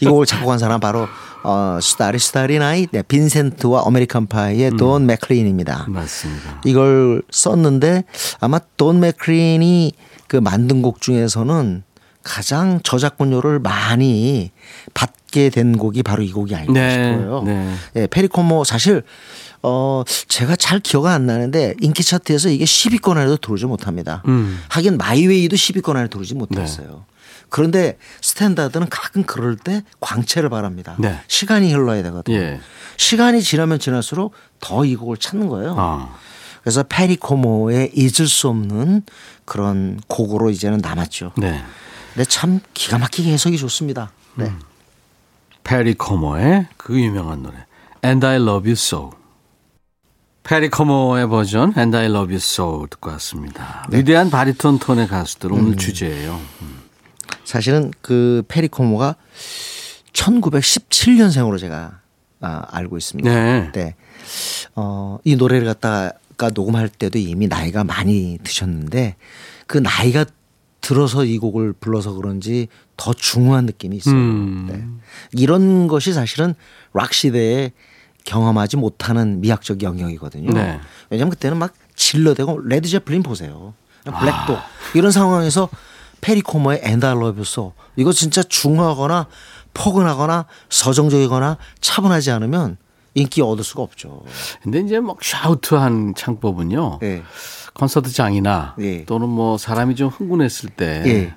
이 0.00 0.06
곡을 0.06 0.26
작곡한 0.26 0.58
사람 0.58 0.80
바로 0.80 1.08
어, 1.42 1.78
starry 1.80 2.18
starry 2.18 2.58
night 2.58 2.86
네, 2.86 3.02
빈센트와 3.02 3.84
아메리칸 3.86 4.26
파이의 4.26 4.72
돈 4.72 5.06
맥클린입니다. 5.06 5.86
맞습니다. 5.88 6.60
이걸 6.64 7.22
썼는데 7.30 8.04
아마 8.40 8.60
돈 8.76 9.00
맥클린이 9.00 9.92
그 10.26 10.36
만든 10.36 10.82
곡 10.82 11.00
중에서는 11.00 11.82
가장 12.22 12.80
저작권료를 12.82 13.58
많이 13.60 14.50
받 14.94 15.17
게 15.30 15.50
된 15.50 15.76
곡이 15.76 16.02
바로 16.02 16.22
이 16.22 16.30
곡이 16.32 16.54
아닐까 16.54 16.72
네, 16.72 16.90
싶어요. 16.90 17.42
네. 17.42 17.74
예, 17.96 18.06
페리코모 18.06 18.64
사실 18.64 19.02
어 19.62 20.02
제가 20.28 20.56
잘 20.56 20.80
기억 20.80 21.06
안 21.06 21.26
나는데 21.26 21.74
인기 21.80 22.02
차트에서 22.04 22.48
이게 22.48 22.64
10위권 22.64 23.16
안에도 23.16 23.36
들어오지 23.36 23.66
못합니다. 23.66 24.22
음. 24.28 24.60
하긴 24.68 24.96
마이웨이도 24.98 25.56
10위권 25.56 25.96
안에 25.96 26.08
들어오지 26.08 26.34
못했어요. 26.34 27.04
그런데 27.50 27.96
스탠다드는 28.20 28.88
가끔 28.90 29.22
그럴 29.24 29.56
때 29.56 29.82
광채를 30.00 30.50
발합니다. 30.50 30.96
네. 30.98 31.18
시간이 31.28 31.72
흘러야 31.72 32.02
되거든요. 32.04 32.36
예. 32.36 32.60
시간이 32.98 33.42
지나면 33.42 33.78
지날수록 33.78 34.34
더 34.60 34.84
이 34.84 34.94
곡을 34.96 35.16
찾는 35.16 35.48
거예요. 35.48 35.74
아. 35.78 36.14
그래서 36.62 36.82
페리코모의 36.82 37.92
잊을 37.94 38.28
수 38.28 38.48
없는 38.48 39.02
그런 39.46 39.98
곡으로 40.08 40.50
이제는 40.50 40.78
남았죠. 40.78 41.32
네. 41.38 41.62
근데 42.12 42.24
참 42.28 42.60
기가 42.74 42.98
막히게 42.98 43.32
해석이 43.32 43.56
좋습니다. 43.56 44.10
네. 44.34 44.44
음. 44.46 44.60
페리 45.68 45.92
코모의 45.92 46.66
그 46.78 46.98
유명한 46.98 47.42
노래 47.42 47.58
And 48.02 48.24
I 48.26 48.36
Love 48.36 48.70
You 48.70 48.72
So. 48.72 49.10
페리 50.42 50.70
코모의 50.70 51.28
버전 51.28 51.74
And 51.76 51.94
I 51.94 52.06
Love 52.06 52.28
You 52.28 52.36
So 52.36 52.86
듣고 52.88 53.10
왔습니다. 53.10 53.86
네. 53.90 53.98
위대한 53.98 54.30
바리톤 54.30 54.78
톤의 54.78 55.08
가수들 55.08 55.52
오늘 55.52 55.72
음. 55.72 55.76
주제예요. 55.76 56.40
사실은 57.44 57.90
그 58.00 58.42
페리코모가 58.48 59.16
1917년생으로 60.14 61.58
제가 61.58 62.00
아, 62.40 62.62
알고 62.70 62.96
있습니다. 62.96 63.30
네. 63.30 63.70
네. 63.72 63.94
어, 64.74 65.18
이 65.24 65.36
노래를 65.36 65.66
갖다가 65.66 66.48
녹음할 66.54 66.88
때도 66.88 67.18
이미 67.18 67.46
나이가 67.46 67.84
많이 67.84 68.38
드셨는데 68.42 69.16
그 69.66 69.76
나이가 69.76 70.24
들어서 70.80 71.24
이 71.24 71.38
곡을 71.38 71.72
불러서 71.74 72.12
그런지 72.14 72.68
더 72.96 73.12
중후한 73.12 73.66
느낌이 73.66 73.96
있어요. 73.96 74.14
음. 74.14 74.66
네. 74.68 74.84
이런 75.32 75.88
것이 75.88 76.12
사실은 76.12 76.54
락 76.92 77.12
시대에 77.12 77.72
경험하지 78.24 78.76
못하는 78.76 79.40
미학적 79.40 79.82
영역이거든요. 79.82 80.52
네. 80.52 80.80
왜냐하면 81.10 81.30
그때는 81.30 81.56
막 81.56 81.72
질러대고 81.96 82.60
레드 82.64 82.88
제플린 82.88 83.22
보세요. 83.22 83.74
아. 84.06 84.18
Black 84.18 84.43
Dog 84.43 84.58
이런 84.94 85.10
상황에서 85.10 85.68
페리코머의 86.20 86.82
So 86.84 87.72
이거 87.96 88.12
진짜 88.12 88.42
중후하거나 88.42 89.26
포근하거나 89.74 90.46
서정적이거나 90.68 91.56
차분하지 91.80 92.30
않으면 92.32 92.76
인기 93.14 93.42
얻을 93.42 93.64
수가 93.64 93.82
없죠. 93.82 94.22
근데 94.62 94.80
이제 94.80 95.00
막 95.00 95.22
샤우트한 95.22 96.14
창법은요. 96.16 97.00
예. 97.02 97.22
콘서트장이나 97.78 98.74
예. 98.80 99.04
또는 99.04 99.28
뭐 99.28 99.56
사람이 99.58 99.94
좀 99.94 100.08
흥분했을 100.08 100.70
때 100.70 101.02
예. 101.06 101.34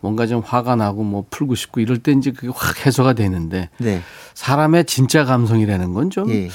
뭔가 0.00 0.26
좀 0.26 0.42
화가 0.44 0.76
나고 0.76 1.02
뭐 1.02 1.24
풀고 1.30 1.54
싶고 1.54 1.80
이럴 1.80 1.98
때 1.98 2.12
이제 2.12 2.30
그게 2.30 2.48
확 2.54 2.86
해소가 2.86 3.14
되는데 3.14 3.70
네. 3.78 4.02
사람의 4.34 4.84
진짜 4.84 5.24
감성이라는 5.24 5.92
건좀좀 5.92 6.30
예. 6.30 6.48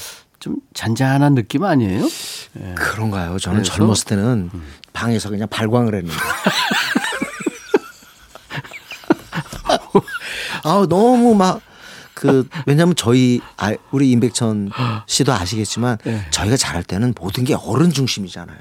잔잔한 0.73 1.35
느낌 1.35 1.63
아니에요? 1.63 2.07
그런가요? 2.75 3.37
저는 3.39 3.63
그래서? 3.63 3.75
젊었을 3.75 4.05
때는 4.05 4.49
방에서 4.93 5.29
그냥 5.29 5.47
발광을 5.49 5.95
했는데. 5.95 6.17
아우 10.63 10.87
너무 10.87 11.35
막 11.35 11.59
그 12.23 12.47
왜냐하면 12.65 12.95
저희 12.95 13.41
아, 13.57 13.73
우리 13.91 14.09
임백천 14.11 14.71
씨도 15.07 15.33
아시겠지만 15.33 15.97
네. 16.05 16.25
저희가 16.29 16.55
잘할 16.55 16.81
때는 16.83 17.13
모든 17.19 17.43
게 17.43 17.53
어른 17.53 17.89
중심이잖아요. 17.89 18.57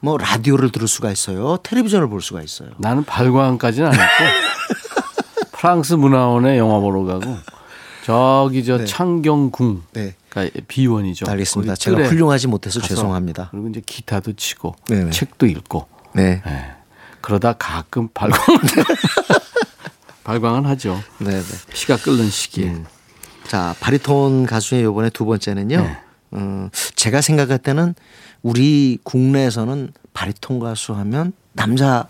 뭐 0.00 0.16
라디오를 0.18 0.70
들을 0.70 0.88
수가 0.88 1.10
있어요. 1.10 1.58
텔레비전을 1.62 2.08
볼 2.08 2.22
수가 2.22 2.42
있어요. 2.42 2.70
나는 2.78 3.04
발광까지는 3.04 3.88
안 3.88 3.94
했고 3.94 5.50
프랑스 5.52 5.94
문화원에 5.94 6.58
영화 6.58 6.78
보러 6.80 7.04
가고 7.04 7.36
저기 8.04 8.64
저 8.64 8.78
네. 8.78 8.84
창경궁 8.86 9.82
네. 9.92 10.14
그러니까 10.28 10.60
비원이죠. 10.68 11.30
알겠습니다. 11.30 11.74
거기 11.74 11.80
제가 11.80 12.08
훌륭하지 12.08 12.46
못해서 12.46 12.80
죄송합니다. 12.80 13.48
그리고 13.50 13.68
이제 13.68 13.82
기타도 13.84 14.32
치고 14.34 14.74
네네. 14.86 15.10
책도 15.10 15.46
읽고 15.46 15.86
네. 16.14 16.42
예. 16.46 16.74
그러다 17.20 17.52
가끔 17.54 18.08
발광 18.14 18.40
발광은 20.24 20.64
하죠. 20.66 20.98
네, 21.18 21.30
네. 21.30 21.56
피가 21.72 21.96
끓는 21.98 22.30
시기에. 22.30 22.66
음. 22.66 22.86
자, 23.46 23.74
바리톤 23.80 24.46
가수의 24.46 24.84
요번에 24.84 25.10
두 25.10 25.24
번째는요. 25.24 25.82
네. 25.82 25.98
음, 26.34 26.70
제가 26.94 27.20
생각할 27.20 27.58
때는 27.58 27.94
우리 28.42 28.98
국내에서는 29.02 29.92
바리톤 30.12 30.58
가수 30.60 30.92
하면 30.94 31.32
남자 31.52 32.08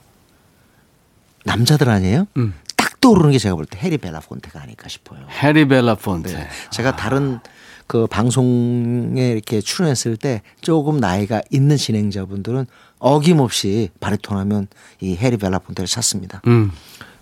남자들 1.45 1.89
아니에요? 1.89 2.27
음. 2.37 2.55
딱 2.77 3.01
떠오르는 3.01 3.33
게 3.33 3.39
제가 3.39 3.55
볼 3.57 3.65
때 3.67 3.79
해리 3.79 3.99
벨라폰테가 3.99 4.61
아닐까 4.63 4.89
싶어요. 4.89 5.21
해리 5.43 5.67
벨라폰테. 5.67 6.33
네. 6.35 6.49
제가 6.71 6.97
다른 6.97 7.41
그 7.87 8.07
방송에 8.07 9.31
이렇게 9.33 9.61
출연했을 9.61 10.17
때 10.17 10.43
조금 10.61 10.99
나이가 10.99 11.43
있는 11.51 11.77
진행자분들은 11.77 12.67
어김없이 12.99 13.89
바리톤 14.01 14.37
하면 14.39 14.69
이 15.01 15.17
해리 15.17 15.37
벨라폰테를 15.39 15.89
찾습니다. 15.89 16.43
음. 16.47 16.71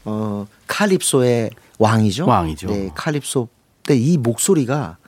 어, 0.04 0.46
칼립소의 0.66 1.50
왕이죠. 1.78 2.26
왕이죠. 2.26 2.66
네, 2.68 2.90
칼립소 2.94 3.48
때 3.84 3.96
이 3.96 4.18
목소리가 4.18 4.98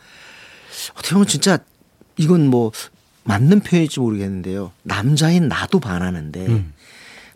어떻게 0.94 1.10
보면 1.12 1.26
진짜 1.26 1.58
이건 2.16 2.46
뭐 2.46 2.70
맞는 3.24 3.61
표현일지 3.61 4.00
모르겠는데요. 4.00 4.72
남자인 4.83 5.48
나도 5.48 5.80
반하는데 5.80 6.46
음. 6.46 6.72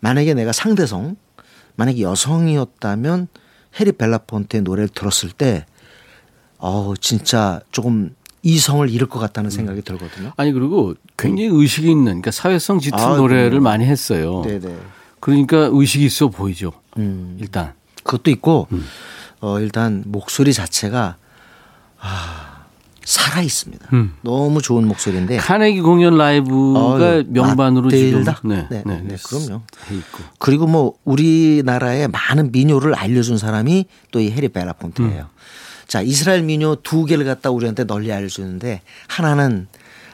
만약에 0.01 0.35
내가 0.35 0.53
상대성, 0.53 1.17
만약에 1.77 2.03
여성이었다면 2.03 3.29
해리 3.81 3.93
벨라폰테의 3.93 4.63
노래를 4.63 4.89
들었을 4.89 5.31
때 5.31 5.67
어, 6.59 6.95
진짜 7.01 7.61
조금 7.73 8.15
이성을 8.43 8.89
잃을 8.91 9.09
것 9.09 9.19
같다는 9.19 9.51
생각이 9.51 9.83
들거든요. 9.83 10.33
아니 10.37 10.53
그리고 10.53 10.95
굉장히 11.17 11.49
의식이 11.53 11.91
있는 11.91 12.05
그러니까 12.05 12.31
사회성 12.31 12.79
짙은 12.79 12.99
아, 12.99 13.17
노래를 13.17 13.51
그럼요. 13.51 13.65
많이 13.65 13.85
했어요. 13.87 14.43
네네. 14.45 14.77
그러니까 15.21 15.69
의식이 15.73 16.05
있어 16.05 16.29
보이죠. 16.29 16.73
음. 16.99 17.37
일단. 17.41 17.73
그것도 18.03 18.31
있고 18.31 18.69
음. 18.73 18.85
어 19.41 19.59
일단 19.61 20.03
목소리 20.07 20.53
자체가 20.53 21.17
아 21.99 22.44
살아 23.05 23.43
있습니다. 23.43 23.89
음. 23.93 24.15
너무 24.23 24.63
좋은 24.63 24.87
목소리인데 24.89 25.37
카네기 25.37 25.81
공연 25.83 26.17
라이브가 26.17 26.95
어유, 27.17 27.25
명반으로 27.29 27.91
지금 27.91 28.25
맞들다? 28.25 28.41
네, 28.45 28.67
네, 28.71 28.83
네, 28.87 29.03
네, 29.05 29.17
그럼요. 29.23 29.63
해 29.91 29.97
있고. 29.97 30.19
그리고 30.39 30.67
뭐 30.67 30.95
우리나라의 31.05 32.09
많은 32.09 32.51
민요를 32.53 32.95
알려준 32.95 33.39
사람이 33.39 33.87
또 34.11 34.21
이 34.21 34.31
해리 34.31 34.49
벨라폰테예요. 34.49 35.23
음. 35.23 35.29
자 35.87 36.01
이스라엘 36.01 36.43
민요 36.43 36.77
두 36.77 37.05
개를 37.05 37.25
갖다 37.27 37.51
우리한테 37.51 37.85
널리 37.85 38.11
알려주는데 38.11 38.81
하나는 39.09 39.69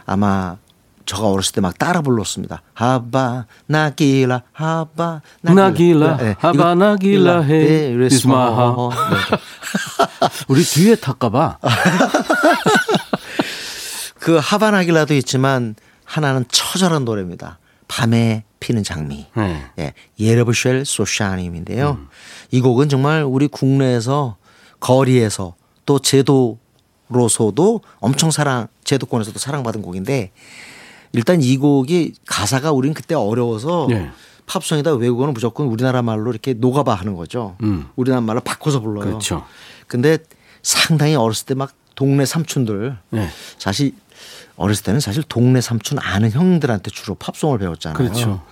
아마 0.05 0.57
저가 1.06 1.28
어렸을 1.28 1.52
때 1.54 1.60
막 1.60 1.76
따라 1.78 2.02
불렀습니다. 2.02 2.62
하바 2.74 3.46
나길라 3.66 4.42
하바 4.52 5.22
나길라, 5.42 6.16
네, 6.18 6.36
하바 6.38 6.74
나길라 6.76 7.40
해, 7.42 7.58
네, 7.58 7.94
리스마하. 7.96 8.90
네. 9.30 9.38
우리 10.48 10.62
뒤에 10.62 10.94
탈까봐. 10.96 11.58
그 14.18 14.36
하바나길라도 14.36 15.14
있지만 15.14 15.74
하나는 16.04 16.44
처절한 16.50 17.04
노래입니다. 17.04 17.58
밤에 17.88 18.44
피는 18.60 18.84
장미. 18.84 19.26
네. 19.34 19.64
예, 19.78 19.94
예르브쉘 20.18 20.84
소샤님인데요. 20.84 21.98
이 22.50 22.60
곡은 22.60 22.88
정말 22.88 23.22
우리 23.24 23.48
국내에서 23.48 24.36
거리에서 24.78 25.54
또 25.86 25.98
제도로서도 25.98 27.80
엄청 28.00 28.30
사랑, 28.30 28.68
제도권에서도 28.84 29.38
사랑받은 29.38 29.82
곡인데 29.82 30.30
일단 31.12 31.42
이 31.42 31.57
곡이 31.57 32.14
가사가 32.27 32.73
우린 32.73 32.94
그때 32.94 33.14
어려워서 33.14 33.87
네. 33.90 34.11
팝송이다 34.46 34.94
외국어는 34.94 35.35
무조건 35.35 35.66
우리나라 35.66 36.03
말로 36.03 36.31
이렇게 36.31 36.55
녹아봐 36.55 36.94
하는 36.94 37.14
거죠. 37.14 37.57
음. 37.62 37.88
우리나라 37.96 38.20
말로 38.20 38.40
바꿔서 38.40 38.81
불러요. 38.81 39.05
그렇죠. 39.05 39.44
근데 39.87 40.18
상당히 40.62 41.14
어렸을 41.14 41.46
때 41.46 41.55
막 41.55 41.73
동네 41.96 42.25
삼촌들 42.25 42.96
네. 43.11 43.29
사실 43.59 43.92
어렸을 44.57 44.85
때는 44.85 45.01
사실 45.01 45.23
동네 45.23 45.61
삼촌 45.61 45.99
아는 45.99 46.31
형들한테 46.31 46.90
주로 46.90 47.14
팝송을 47.14 47.59
배웠잖아요. 47.59 47.96
그렇죠. 47.99 48.42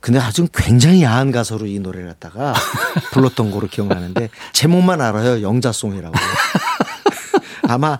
근데 0.00 0.18
아주 0.20 0.46
굉장히 0.52 1.02
야한 1.02 1.32
가사로 1.32 1.66
이 1.66 1.78
노래를 1.80 2.08
갖다가 2.08 2.54
불렀던 3.12 3.50
거로 3.50 3.66
기억나는데 3.68 4.30
제목만 4.52 5.00
알아요. 5.00 5.42
영자송이라고. 5.42 6.14
아마 7.68 7.98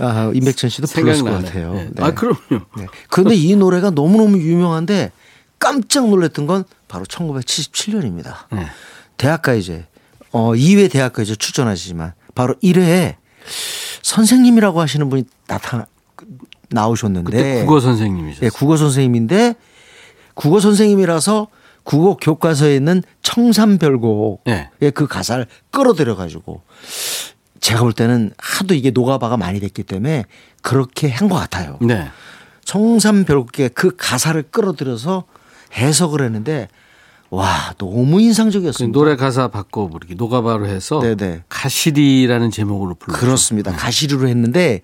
아, 0.00 0.30
임백천 0.34 0.70
씨도 0.70 0.86
불렀을 0.86 1.24
것. 1.24 1.30
같아요. 1.30 1.72
네. 1.74 1.88
네. 1.92 2.04
아 2.04 2.12
그럼요. 2.12 2.64
네. 2.76 2.86
그런데 3.10 3.34
이 3.34 3.56
노래가 3.56 3.90
너무너무 3.90 4.38
유명한데 4.38 5.12
깜짝 5.58 6.08
놀랐던 6.08 6.46
건 6.46 6.64
바로 6.86 7.04
1977년입니다. 7.04 8.34
네. 8.52 8.66
대학가 9.16 9.54
이제 9.54 9.86
어 10.30 10.52
2회 10.52 10.90
대학가 10.90 11.22
이제 11.22 11.34
출전하시지만 11.34 12.12
바로 12.34 12.54
1회에 12.62 13.16
선생님이라고 14.02 14.80
하시는 14.80 15.08
분이 15.08 15.24
나타나 15.46 15.86
나오셨는데 16.70 17.30
그때 17.30 17.64
국어 17.64 17.80
선생님이셨어요. 17.80 18.46
예, 18.46 18.50
국어 18.50 18.76
선생님인데 18.76 19.54
국어 20.34 20.60
선생님이라서 20.60 21.48
국어 21.82 22.16
교과서에 22.16 22.76
있는 22.76 23.02
청산별곡 23.22 24.42
네. 24.44 24.68
의그 24.80 25.06
가사를 25.06 25.46
끌어들여 25.70 26.16
가지고 26.16 26.62
제가 27.60 27.80
볼 27.80 27.92
때는 27.92 28.32
하도 28.38 28.74
이게 28.74 28.90
노가바가 28.90 29.36
많이 29.36 29.60
됐기 29.60 29.82
때문에 29.82 30.24
그렇게 30.62 31.08
한 31.08 31.28
것 31.28 31.36
같아요. 31.36 31.78
네. 31.80 32.08
청산별곡의 32.64 33.70
그 33.70 33.96
가사를 33.96 34.40
끌어들여서 34.50 35.24
해석을 35.74 36.22
했는데 36.22 36.68
와 37.30 37.74
너무 37.78 38.16
그 38.16 38.22
인상적이었습니다. 38.22 38.96
노래 38.98 39.16
가사 39.16 39.48
바꿔 39.48 39.88
부르기 39.88 40.14
노가바로 40.14 40.66
해서 40.66 41.00
네네. 41.00 41.44
가시리라는 41.48 42.50
제목으로 42.50 42.94
불렀죠. 42.94 43.20
그렇습니다. 43.20 43.72
가시리로 43.72 44.28
했는데 44.28 44.80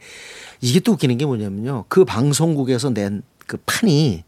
이게 0.61 0.81
또 0.81 0.93
웃기는 0.93 1.17
게 1.17 1.25
뭐냐면요. 1.27 1.85
그 1.89 2.05
방송국에서 2.05 2.91
낸 2.91 3.23
그 3.47 3.59
판이 3.67 4.25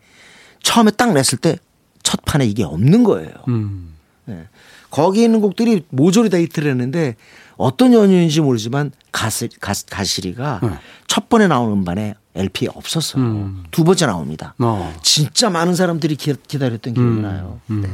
처음에 0.63 0.91
딱 0.91 1.13
냈을 1.13 1.39
때 1.39 1.59
첫 2.03 2.21
판에 2.25 2.47
이게 2.47 2.63
없는 2.63 3.03
거예요. 3.03 3.33
음. 3.49 3.95
네. 4.27 4.45
거기 4.91 5.25
있는 5.25 5.41
곡들이 5.41 5.85
모조리 5.89 6.31
다 6.31 6.39
히트를 6.39 6.71
했는데 6.71 7.17
어떤 7.57 7.93
연유인지 7.93 8.41
모르지만 8.41 8.93
가시, 9.13 9.49
가, 9.61 9.73
가시리가 9.91 10.61
네. 10.63 10.71
첫 11.07 11.29
번에 11.29 11.47
나오는 11.49 11.73
음반에 11.73 12.15
LP에 12.35 12.69
없었어요. 12.75 13.23
음. 13.23 13.65
두 13.71 13.85
번째 13.85 14.07
나옵니다. 14.07 14.55
어. 14.59 14.95
진짜 15.03 15.49
많은 15.49 15.75
사람들이 15.75 16.17
기, 16.17 16.35
기다렸던 16.49 16.95
기억이 16.95 17.09
음. 17.09 17.23
나요. 17.23 17.61
음. 17.71 17.83
네. 17.83 17.91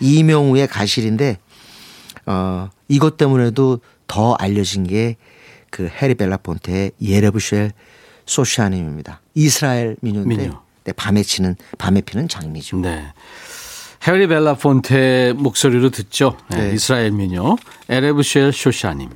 이명우의 0.00 0.68
가실인데 0.68 1.38
어, 2.26 2.70
이것 2.88 3.16
때문에도 3.16 3.80
더 4.06 4.34
알려진 4.34 4.86
게 4.86 5.16
그 5.72 5.88
해리 5.88 6.14
벨라폰테의 6.14 6.92
예레브쉘 7.02 7.72
소시아님입니다. 8.26 9.22
이스라엘 9.34 9.96
민요인데 10.02 10.36
민요. 10.36 10.62
네, 10.84 10.92
밤에 10.92 11.22
치는 11.22 11.56
밤에 11.78 12.02
피는 12.02 12.28
장미죠. 12.28 12.76
네. 12.80 13.12
해리 14.06 14.26
벨라폰테 14.26 15.32
목소리로 15.34 15.90
듣죠. 15.90 16.36
네, 16.50 16.68
네. 16.68 16.74
이스라엘 16.74 17.12
민요. 17.12 17.56
에레브쉘 17.88 18.52
쇼샤님. 18.52 19.10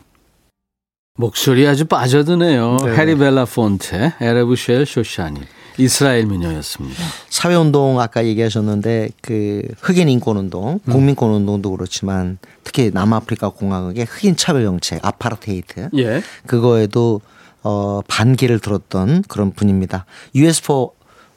목소리 1.18 1.66
아주 1.66 1.87
빠져드네요. 1.87 2.77
네. 2.85 2.96
해리 2.96 3.16
벨라폰테, 3.16 4.14
에레브쉘 4.20 4.87
쇼샤님. 4.87 5.42
이스라엘 5.79 6.27
민요였습니다. 6.27 7.03
사회운동 7.29 8.01
아까 8.01 8.25
얘기하셨는데 8.25 9.11
그 9.20 9.62
흑인 9.81 10.09
인권운동, 10.09 10.81
음. 10.83 10.92
국민권운동도 10.92 11.70
그렇지만 11.72 12.38
특히 12.64 12.90
남아프리카 12.94 13.51
공화국의 13.51 14.07
흑인 14.09 14.37
차별 14.37 14.64
정책, 14.64 15.05
아파르테이트 15.05 15.90
예. 15.99 16.22
그거에도 16.46 17.20
어 17.62 18.01
반기를 18.09 18.59
들었던 18.59 19.25
그런 19.29 19.53
분입니다. 19.53 20.07
US4 20.35 20.92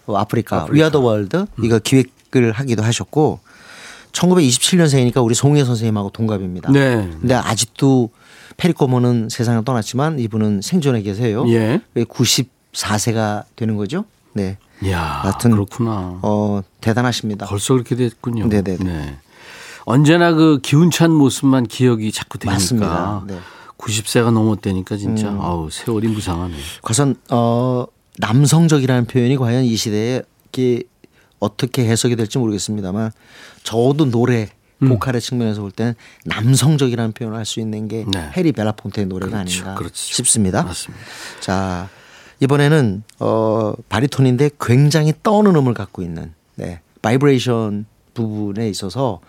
아프리카, 0.08 0.68
위아더 0.70 1.00
월드 1.02 1.46
이거 1.62 1.80
기획 1.80 2.19
을 2.36 2.52
하기도 2.52 2.84
하셨고 2.84 3.40
1927년생이니까 4.12 5.24
우리 5.24 5.34
송해 5.34 5.64
선생님하고 5.66 6.12
동갑입니다. 6.12 6.72
네. 6.72 7.10
근데 7.20 7.34
아직도 7.34 8.12
페리코모는 8.58 9.30
세상을 9.30 9.64
떠났지만 9.64 10.20
이분은 10.20 10.62
생존해 10.62 11.02
계세요. 11.02 11.46
예. 11.50 11.82
94세가 11.96 13.46
되는 13.56 13.76
거죠. 13.78 14.06
네. 14.34 14.58
이야, 14.84 15.02
하여튼 15.02 15.52
그렇구나. 15.52 16.20
어 16.22 16.62
대단하십니다. 16.82 17.48
벌써 17.48 17.74
그렇게 17.74 17.96
됐군요. 17.96 18.48
네네네. 18.48 18.84
네. 18.84 19.18
언제나 19.86 20.34
그 20.34 20.60
기운찬 20.62 21.12
모습만 21.12 21.66
기억이 21.66 22.12
자꾸 22.12 22.38
되니까 22.38 22.54
맞습니다. 22.54 23.24
네. 23.28 23.40
90세가 23.78 24.32
넘었다니까 24.32 24.98
진짜 24.98 25.30
아우 25.30 25.70
세월이 25.72 26.10
무상하네. 26.10 26.54
과연 26.82 27.16
어 27.32 27.86
남성적이라는 28.18 29.06
표현이 29.06 29.38
과연 29.38 29.64
이 29.64 29.76
시대에 29.76 30.22
이게 30.52 30.84
어떻게 31.40 31.86
해석이 31.86 32.16
될지 32.16 32.38
모르겠습니다만 32.38 33.12
저도 33.64 34.10
노래 34.12 34.50
보컬의 34.80 35.20
측면에서 35.22 35.62
볼 35.62 35.72
때는 35.72 35.94
남성적이라는 36.26 37.12
표현을 37.12 37.38
할 37.38 37.46
수 37.46 37.60
있는 37.60 37.88
게 37.90 38.06
네. 38.08 38.30
해리 38.38 38.52
벨라폰테의 38.54 39.08
노래가 39.08 39.32
그렇죠, 39.32 39.60
아닌가 39.62 39.76
그렇죠. 39.76 39.96
싶습니다. 39.96 40.64
맞습니다. 40.64 41.04
자 41.42 41.90
이번에는 42.40 43.04
어 43.20 43.74
바리톤인데 43.90 44.52
굉장히 44.62 45.14
떠는 45.22 45.56
음을 45.56 45.74
갖고 45.74 46.02
있는 46.02 46.34
네 46.56 46.80
바이브레이션 47.02 47.86
부분에 48.14 48.70
있어서 48.70 49.20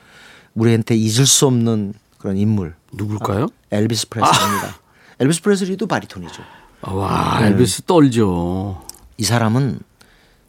우리한테 0.55 0.95
잊을 0.97 1.27
수 1.27 1.47
없는 1.47 1.95
그런 2.19 2.37
인물 2.37 2.75
누굴까요? 2.93 3.49
엘비스 3.73 4.09
프레슬리입니다. 4.09 4.77
엘비스 5.19 5.43
프레슬리도 5.43 5.87
바리톤이죠. 5.89 6.43
아, 6.83 6.93
와 6.93 7.41
엘비스 7.43 7.83
떨죠. 7.83 8.83
이 9.17 9.25
사람은 9.25 9.81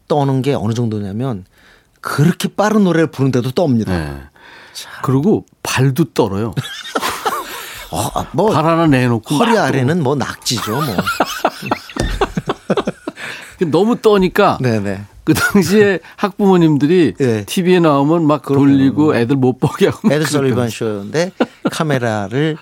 떠는 0.08 0.42
게 0.42 0.54
어느 0.54 0.74
정도냐면 0.74 1.44
그렇게 2.02 2.48
빠른 2.48 2.84
노래를 2.84 3.06
부르는데도 3.10 3.50
떱니다. 3.52 3.86
네. 3.88 4.20
그리고 5.02 5.46
발도 5.62 6.12
떨어요. 6.12 6.52
어, 7.90 8.26
뭐 8.32 8.50
발 8.52 8.64
하나 8.64 8.86
내놓고 8.86 9.34
허리 9.36 9.52
막 9.52 9.64
아래는 9.64 10.02
뭐 10.02 10.14
낙지죠, 10.14 10.72
뭐. 10.72 10.84
너무 13.70 14.00
떠니까 14.00 14.58
네네. 14.60 15.04
그 15.24 15.34
당시에 15.34 16.00
학부모님들이 16.16 17.14
네. 17.16 17.44
TV에 17.44 17.78
나오면 17.80 18.26
막 18.26 18.42
돌리고 18.42 19.14
애들 19.14 19.36
못 19.36 19.60
보게 19.60 19.86
하고 19.86 20.08
막 20.08 20.14
에드 20.14 20.26
설리반 20.26 20.68
쇼인데 20.68 21.30
카메라를 21.70 22.56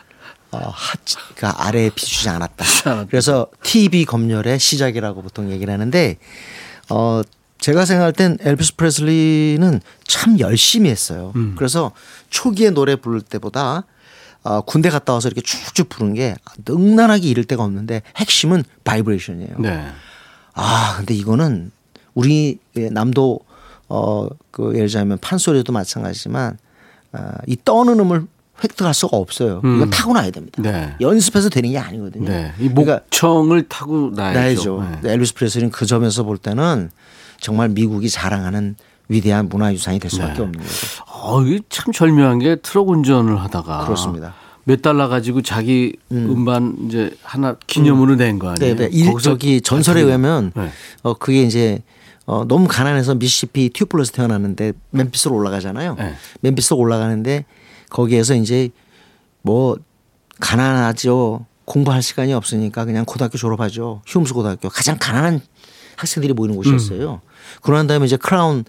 어, 0.53 0.59
하, 0.59 0.95
그 1.37 1.47
아래에 1.47 1.91
비추지 1.91 2.29
않았다. 2.29 2.65
않았다. 2.85 3.07
그래서 3.09 3.47
TV 3.63 4.05
검열의 4.05 4.59
시작이라고 4.59 5.23
보통 5.23 5.51
얘기를 5.51 5.73
하는데 5.73 6.19
어 6.91 7.23
제가 7.61 7.85
생각할 7.85 8.13
땐 8.13 8.39
엘비스 8.41 8.77
프레슬리는 8.77 9.81
참 10.07 10.39
열심히 10.39 10.91
했어요. 10.91 11.33
음. 11.37 11.55
그래서 11.57 11.93
초기에 12.31 12.71
노래 12.71 12.97
부를 12.97 13.21
때보다 13.21 13.85
어, 14.43 14.63
군대 14.63 14.89
갔다 14.89 15.13
와서 15.13 15.29
이렇게 15.29 15.43
쭉쭉 15.43 15.89
부른 15.91 16.15
게 16.15 16.35
능란하기 16.67 17.29
이를 17.29 17.45
데가 17.45 17.63
없는데 17.63 18.03
핵심은 18.17 18.65
바이브레이션이에요. 18.85 19.57
네. 19.59 19.87
아, 20.55 20.95
근데 20.97 21.15
이거는 21.15 21.71
우리 22.15 22.59
남도 22.75 23.41
어, 23.89 24.29
그 24.51 24.75
예를 24.75 24.87
들자면 24.87 25.19
판소리도 25.21 25.73
마찬가지지만 25.73 26.57
아, 27.13 27.33
이 27.47 27.57
떠는 27.63 28.01
음을 28.01 28.27
획득할 28.63 28.93
수가 28.95 29.17
없어요. 29.17 29.61
이건 29.65 29.89
타고나야 29.91 30.31
됩니다. 30.31 30.61
네. 30.63 30.95
연습해서 31.01 31.49
되는 31.49 31.71
게 31.71 31.79
아니거든요. 31.79 32.29
네. 32.29 32.53
이 32.59 32.69
그러니까 32.69 33.01
목청을 33.01 33.69
타고 33.69 34.11
나야죠. 34.15 34.77
나야죠. 34.77 35.01
네. 35.03 35.13
엘비스 35.13 35.35
프레슬리는 35.35 35.71
그 35.71 35.87
점에서 35.87 36.25
볼 36.25 36.37
때는 36.37 36.91
정말 37.41 37.69
미국이 37.71 38.09
자랑하는 38.09 38.77
위대한 39.09 39.49
문화유산이 39.49 39.99
될 39.99 40.11
수밖에 40.11 40.35
네. 40.35 40.43
없는 40.43 40.61
거죠. 40.61 41.05
어, 41.09 41.41
참 41.69 41.93
절묘한 41.93 42.39
게 42.39 42.57
트럭 42.57 42.89
운전을 42.91 43.41
하다가 43.43 43.85
그렇습니다. 43.85 44.35
몇 44.65 44.83
달러 44.83 45.09
가지고 45.09 45.43
자기 45.43 45.97
음. 46.13 46.45
반 46.45 46.77
이제 46.87 47.11
하나 47.23 47.57
기념으로 47.67 48.15
낸 48.15 48.39
거 48.39 48.51
아니에요? 48.51 48.77
네, 48.77 48.89
네. 48.91 49.13
저기 49.23 49.61
전설에 49.61 50.01
의하면 50.03 50.53
네. 50.55 50.71
어 51.03 51.15
그게 51.15 51.43
이제 51.43 51.83
어 52.27 52.45
너무 52.47 52.69
가난해서 52.69 53.17
미시시피 53.17 53.71
튜펠로서 53.71 54.13
태어났는데 54.13 54.75
멤피스로 54.91 55.35
올라가잖아요. 55.35 55.97
네. 55.99 56.15
멤피스로 56.43 56.79
올라가는데 56.79 57.47
거기에서 57.89 58.35
이제 58.37 58.69
뭐 59.43 59.77
가난하죠. 60.39 61.47
공부할 61.65 62.03
시간이 62.03 62.33
없으니까 62.33 62.85
그냥 62.85 63.05
고등학교 63.05 63.39
졸업하죠. 63.39 64.03
흄스 64.07 64.35
고등학교 64.35 64.69
가장 64.69 64.97
가난한 65.01 65.41
학생들이 66.01 66.33
모이는 66.33 66.57
곳이었어요. 66.57 67.21
그러고 67.63 67.77
난 67.79 67.87
다음에 67.87 68.07
이제 68.07 68.17
Crown 68.17 68.65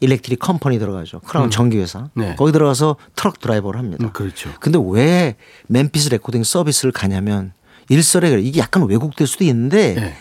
Electric 0.00 0.38
Company 0.38 0.78
들어가죠. 0.78 1.20
크라운 1.20 1.50
전기회사. 1.50 2.10
네. 2.14 2.34
거기 2.36 2.52
들어가서 2.52 2.96
트럭 3.16 3.40
드라이버를 3.40 3.78
합니다. 3.80 4.04
음, 4.04 4.12
그렇죠. 4.12 4.50
근데 4.60 4.78
왜 4.84 5.36
멤피스 5.68 6.10
레코딩 6.10 6.44
서비스를 6.44 6.92
가냐면 6.92 7.52
일설에 7.88 8.28
그래. 8.30 8.42
이게 8.42 8.60
약간 8.60 8.86
왜곡될 8.86 9.26
수도 9.26 9.44
있는데 9.44 9.94
네. 9.94 10.14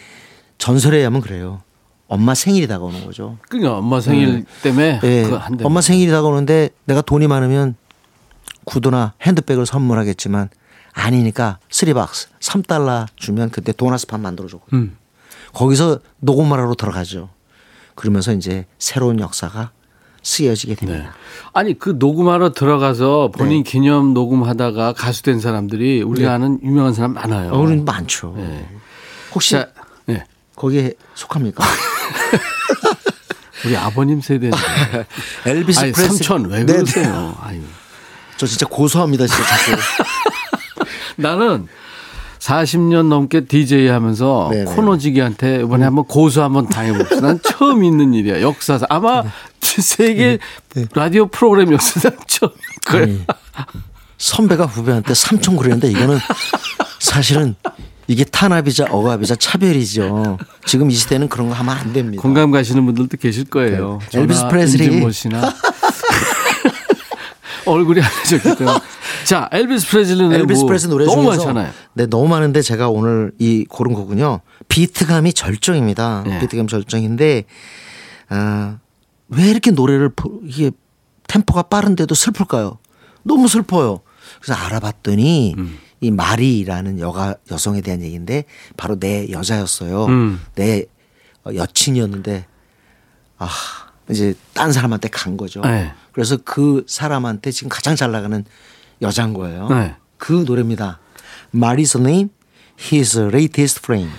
전설에 0.58 0.98
의하면 0.98 1.22
그래요. 1.22 1.62
엄마 2.08 2.36
생일이 2.36 2.68
다가오는 2.68 3.06
거죠. 3.06 3.38
그러니까 3.50 3.78
엄마 3.78 4.00
생일 4.00 4.46
때문에 4.62 5.00
예. 5.04 5.24
그거 5.24 5.38
한대 5.38 5.66
엄마 5.66 5.82
생일이 5.82 6.12
다가오는데 6.12 6.70
내가 6.86 7.02
돈이 7.02 7.28
많으면 7.28 7.76
구두나 8.66 9.14
핸드백을 9.22 9.66
선물하겠지만 9.66 10.50
아니니까 10.94 11.58
쓰리박스 11.70 12.30
3달러 12.40 13.08
주면 13.16 13.50
그때 13.50 13.72
도나스판 13.74 14.22
만들어 14.22 14.48
줬거든요. 14.48 14.80
음. 14.82 14.98
거기서 15.54 16.00
녹음하러 16.20 16.74
들어가죠. 16.76 17.30
그러면서 17.96 18.34
이제 18.34 18.66
새로운 18.80 19.20
역사가 19.20 19.72
쓰여지게 20.24 20.76
네. 20.76 20.86
됩니다. 20.86 21.14
아니 21.54 21.78
그 21.78 21.96
녹음하러 21.98 22.54
들어가서 22.54 23.32
본인 23.34 23.64
네. 23.64 23.70
기념 23.70 24.14
녹음하다가 24.14 24.94
가수 24.94 25.22
된 25.24 25.40
사람들이 25.40 26.02
우리가 26.02 26.30
네. 26.30 26.34
아는 26.36 26.60
유명한 26.64 26.94
사람 26.94 27.14
많아요. 27.14 27.52
어, 27.52 27.60
우리는 27.60 27.86
많죠. 27.86 28.34
네. 28.38 28.68
혹시 29.34 29.52
자, 29.52 29.68
네. 30.06 30.24
거기에 30.56 30.94
속합니까? 31.16 31.64
우리 33.66 33.78
아버님 33.78 34.22
세대인데. 34.22 34.58
엘비스 35.46 35.80
아니 35.80 35.92
프레슬리. 35.92 36.18
삼촌 36.18 36.50
왜 36.50 36.60
네, 36.60 36.66
네. 36.66 36.74
그러세요? 36.74 37.38
아유. 37.42 37.62
저 38.38 38.48
진짜 38.48 38.66
고소합니다, 38.66 39.28
진짜 39.28 39.44
자꾸. 39.44 39.82
나는 41.18 41.68
40년 42.44 43.08
넘게 43.08 43.46
DJ 43.46 43.88
하면서 43.88 44.50
네네. 44.52 44.70
음. 44.70 44.76
코너지기한테 44.76 45.62
이번에 45.62 45.86
한번 45.86 46.04
고소 46.06 46.44
한번 46.44 46.68
당해봅시다. 46.68 47.22
난 47.22 47.40
처음 47.42 47.86
있는 47.86 48.14
일이야. 48.14 48.42
역사상. 48.42 48.86
아마 48.90 49.24
네. 49.24 49.30
세계 49.62 50.40
라디오 50.94 51.28
프로그램 51.28 51.72
역사상 51.72 52.12
처음. 52.28 52.52
그래. 52.86 53.18
선배가 54.18 54.66
후배한테 54.66 55.14
삼촌 55.14 55.56
그러는데 55.56 55.90
이거는 55.90 56.20
사실은 57.00 57.56
이게 58.08 58.26
탄압이자 58.26 58.88
억압이자 58.90 59.36
차별이죠. 59.38 60.38
지금 60.66 60.92
이 60.92 60.94
시대는 60.94 61.30
그런 61.30 61.48
거 61.48 61.56
하면 61.56 61.78
안 61.78 61.94
됩니다. 61.94 62.22
공감 62.22 62.52
가시는 62.52 62.86
분들도 62.86 63.18
계실 63.18 63.46
거예요. 63.46 64.00
네. 64.12 64.20
엘비스 64.20 64.50
프레슬리. 64.50 65.02
얼굴이 67.66 68.02
알려졌기 68.02 68.58
때문에. 68.58 68.80
자, 69.26 69.50
엘비스 69.52 69.88
프레슬리는 69.90 70.32
엘비스 70.34 70.60
뭐 70.62 70.68
프레슬리 70.68 70.90
노래 70.92 71.06
너무 71.06 71.24
중에서 71.24 71.46
많잖아요. 71.46 71.72
네, 71.94 72.06
너무 72.08 72.28
많은데 72.28 72.62
제가 72.62 72.90
오늘 72.90 73.32
이 73.40 73.66
고른 73.70 73.94
거군요. 73.94 74.42
비트감이 74.68 75.34
절정입니다. 75.34 76.24
네. 76.26 76.40
비트감 76.40 76.68
절정인데 76.68 77.46
아, 78.30 78.78
왜 79.30 79.50
이렇게 79.50 79.72
노래를 79.72 80.10
부- 80.10 80.42
이게 80.46 80.72
템포가 81.28 81.64
빠른데도 81.64 82.14
슬플까요? 82.16 82.78
너무 83.24 83.48
슬퍼요. 83.48 84.02
그래서 84.42 84.60
알아봤더니 84.60 85.56
음. 85.58 85.78
이 86.02 86.12
마리라는 86.12 87.00
여가 87.00 87.36
여성에 87.52 87.82
대한 87.82 88.02
얘기인데 88.02 88.44
바로 88.76 89.00
내 89.00 89.30
여자였어요. 89.32 90.06
음. 90.06 90.42
내 90.56 90.86
어, 91.46 91.52
여친이었는데 91.54 92.46
아 93.38 93.50
이제 94.10 94.34
딴 94.54 94.72
사람한테 94.74 95.08
간 95.10 95.38
거죠. 95.38 95.62
네. 95.62 95.94
그래서 96.12 96.38
그 96.44 96.84
사람한테 96.88 97.52
지금 97.52 97.70
가장 97.70 97.96
잘 97.96 98.12
나가는 98.12 98.44
여자인 99.04 99.34
거예요. 99.34 99.68
네. 99.70 99.96
그 100.18 100.44
노래입니다. 100.48 101.00
Mary's 101.54 102.00
name, 102.00 102.30
his 102.80 103.20
latest 103.20 103.82
flame. 103.84 104.12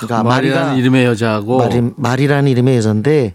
그러니까 0.00 0.22
마리라는 0.22 0.62
마리가 0.62 0.74
이름의 0.78 1.04
여자하고 1.06 1.58
마리, 1.58 1.80
마리라는 1.96 2.50
이름의 2.50 2.76
여자인데 2.76 3.32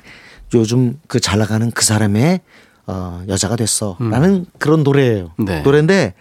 요즘 0.54 1.00
그 1.08 1.20
잘 1.20 1.40
나가는 1.40 1.70
그 1.72 1.84
사람의 1.86 2.42
어, 2.88 3.24
여자가 3.28 3.56
됐어라는 3.56 4.46
그런 4.58 4.84
노래예요. 4.84 5.32
음. 5.40 5.46
네. 5.46 5.62
노래인데 5.62 6.14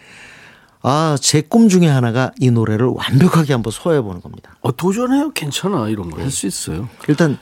아, 0.82 1.16
제 1.20 1.42
꿈 1.42 1.68
중에 1.68 1.86
하나가 1.88 2.30
이 2.38 2.50
노래를 2.50 2.86
완벽하게 2.86 3.52
한번 3.52 3.72
소화해 3.72 4.00
보는 4.00 4.20
겁니다. 4.20 4.56
어, 4.60 4.70
도전해요. 4.76 5.30
괜찮아. 5.32 5.88
이런 5.88 6.10
거 6.10 6.20
할 6.20 6.30
수 6.30 6.46
있어요. 6.46 6.88
일단 7.08 7.38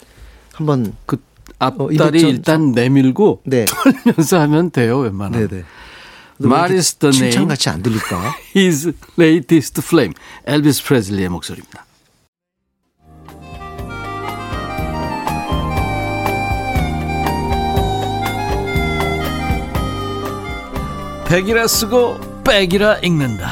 한번 0.55 0.95
그 1.05 1.17
어, 1.59 1.67
앞다리 1.67 2.21
저- 2.21 2.29
일단 2.29 2.73
내밀고 2.73 3.43
네. 3.45 3.65
털면서 4.05 4.41
하면 4.41 4.71
돼요. 4.71 4.99
웬만하면. 4.99 5.49
네네. 5.49 5.65
Mary's 6.41 6.99
the 6.99 7.11
name. 7.15 7.31
칭찬 7.33 7.49
같이 7.49 7.69
안 7.69 7.83
들릴까? 7.83 8.35
His 8.55 8.93
latest 9.19 9.81
flame. 9.83 10.15
엘비스 10.47 10.85
프레슬리의 10.85 11.29
목소리입니다. 11.29 11.85
백이라 21.29 21.67
쓰고 21.67 22.43
백이라 22.45 22.99
읽는다. 22.99 23.51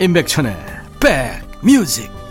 임백천의 0.00 0.56
백뮤직. 1.00 2.21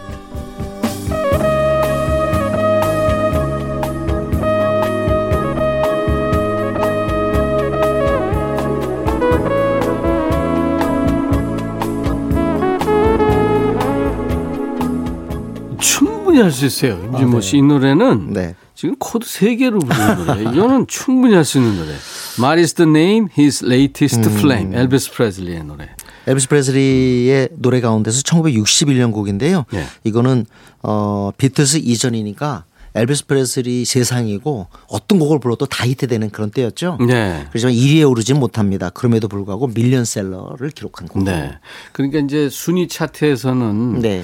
충분히 16.41 16.43
할 16.43 16.51
수 16.51 16.65
있어요. 16.65 17.03
임진모 17.05 17.41
씨이 17.41 17.61
노래는 17.61 18.33
네. 18.33 18.55
지금 18.75 18.95
코드 18.97 19.27
세 19.27 19.55
개로 19.55 19.79
부르는 19.79 20.25
노래. 20.25 20.41
이거는 20.41 20.87
충분히 20.87 21.35
할 21.35 21.45
수 21.45 21.57
있는 21.59 21.75
노래. 21.77 21.91
Marie's 22.39 22.73
the 22.73 22.89
name? 22.89 23.27
His 23.37 23.63
latest 23.65 24.27
음. 24.27 24.37
flame. 24.37 24.77
엘비스 24.77 25.11
프레슬리의 25.13 25.63
노래. 25.63 25.89
엘비스 26.27 26.47
프레슬리의 26.49 27.49
노래 27.57 27.81
가운데서 27.81 28.21
1961년 28.23 29.11
곡인데요. 29.11 29.65
네. 29.71 29.85
이거는 30.03 30.45
어 30.83 31.31
비틀스 31.37 31.77
이전이니까 31.77 32.65
엘비스 32.93 33.25
프레슬리 33.27 33.85
세상이고 33.85 34.67
어떤 34.89 35.19
곡을 35.19 35.39
불러도 35.39 35.65
다 35.67 35.85
히트되는 35.87 36.29
그런 36.31 36.51
때였죠. 36.51 36.97
네. 37.07 37.45
그렇지만 37.49 37.73
1위에 37.73 38.09
오르진 38.09 38.37
못합니다. 38.39 38.89
그럼에도 38.89 39.27
불구하고 39.29 39.67
밀리언셀러를 39.67 40.71
기록한 40.71 41.07
곡. 41.07 41.23
네. 41.23 41.53
그러니까 41.93 42.19
이제 42.19 42.49
순위 42.49 42.87
차트에서는 42.89 44.01
네. 44.01 44.23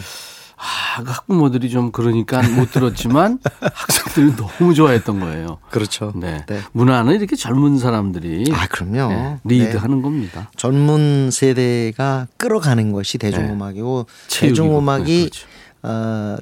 아, 0.57 1.03
그 1.03 1.11
학부모들이 1.11 1.69
좀 1.69 1.91
그러니까 1.91 2.41
못 2.41 2.71
들었지만 2.71 3.39
학생들이 3.61 4.35
너무 4.35 4.73
좋아했던 4.73 5.19
거예요. 5.19 5.59
그렇죠. 5.69 6.11
네. 6.15 6.43
네. 6.47 6.61
문화는 6.71 7.15
이렇게 7.15 7.35
젊은 7.35 7.77
사람들이 7.77 8.51
아, 8.51 8.67
그럼요. 8.67 9.13
네, 9.13 9.37
네. 9.43 9.55
리드하는 9.65 10.01
겁니다. 10.01 10.49
젊은 10.57 11.29
세대가 11.31 12.27
끌어가는 12.37 12.91
것이 12.91 13.17
대중음악이고 13.19 14.05
네. 14.07 14.27
체육이고. 14.27 14.55
대중음악이 14.63 15.13
네, 15.13 15.29
그렇죠. 15.29 15.47
어, 15.83 16.37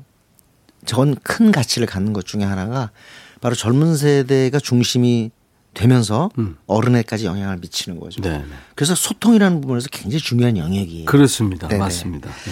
전 0.86 1.16
큰 1.24 1.52
가치를 1.52 1.88
갖는 1.88 2.14
것 2.14 2.26
중에 2.26 2.44
하나가 2.44 2.92
바로 3.42 3.56
젊은 3.56 3.98
세대가 3.98 4.60
중심이 4.60 5.32
되면서 5.74 6.30
음. 6.38 6.56
어른에까지 6.68 7.26
영향을 7.26 7.58
미치는 7.58 8.00
거죠. 8.00 8.22
네, 8.22 8.38
네. 8.38 8.46
그래서 8.76 8.96
소통이라는 8.96 9.60
부분에서 9.60 9.90
굉장히 9.92 10.22
중요한 10.22 10.56
영역이에요. 10.56 11.06
그렇습니다. 11.06 11.68
네네. 11.68 11.80
맞습니다. 11.80 12.30
네. 12.30 12.52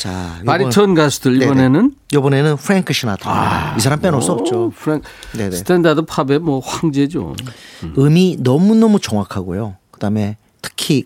자, 0.00 0.36
요번- 0.40 0.46
바리톤 0.46 0.94
가수들 0.94 1.38
네네. 1.38 1.44
이번에는 1.44 1.94
이번에는 2.14 2.56
프랭크 2.56 2.94
시나트라. 2.94 3.74
이 3.76 3.80
사람 3.80 4.00
빼놓을 4.00 4.22
수 4.22 4.30
오, 4.32 4.34
없죠. 4.36 4.70
프랭 4.74 5.02
네네. 5.36 5.54
스탠다드 5.54 6.02
팝의 6.06 6.38
뭐 6.38 6.60
황제죠. 6.60 7.36
음이 7.98 8.38
너무 8.40 8.74
너무 8.74 8.98
정확하고요. 8.98 9.76
그다음에 9.90 10.38
특히 10.62 11.04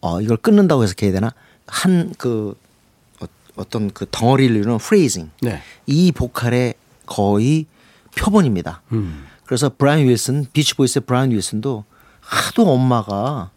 어 0.00 0.22
이걸 0.22 0.38
끊는다고 0.38 0.82
해서 0.82 0.94
해야 1.02 1.12
되나? 1.12 1.32
한 1.66 2.14
그 2.16 2.54
어떤 3.56 3.90
그 3.92 4.06
덩어리를 4.10 4.56
이루는 4.56 4.78
프레이징. 4.78 5.30
네. 5.42 5.60
이 5.86 6.10
보컬의 6.10 6.72
거의 7.04 7.66
표본입니다. 8.16 8.80
음. 8.92 9.26
그래서 9.44 9.70
브라이언 9.76 10.08
윌슨, 10.08 10.46
비치보이스의 10.54 11.02
브라이언 11.04 11.32
윌슨도 11.32 11.84
하도 12.20 12.70
엄마가 12.72 13.50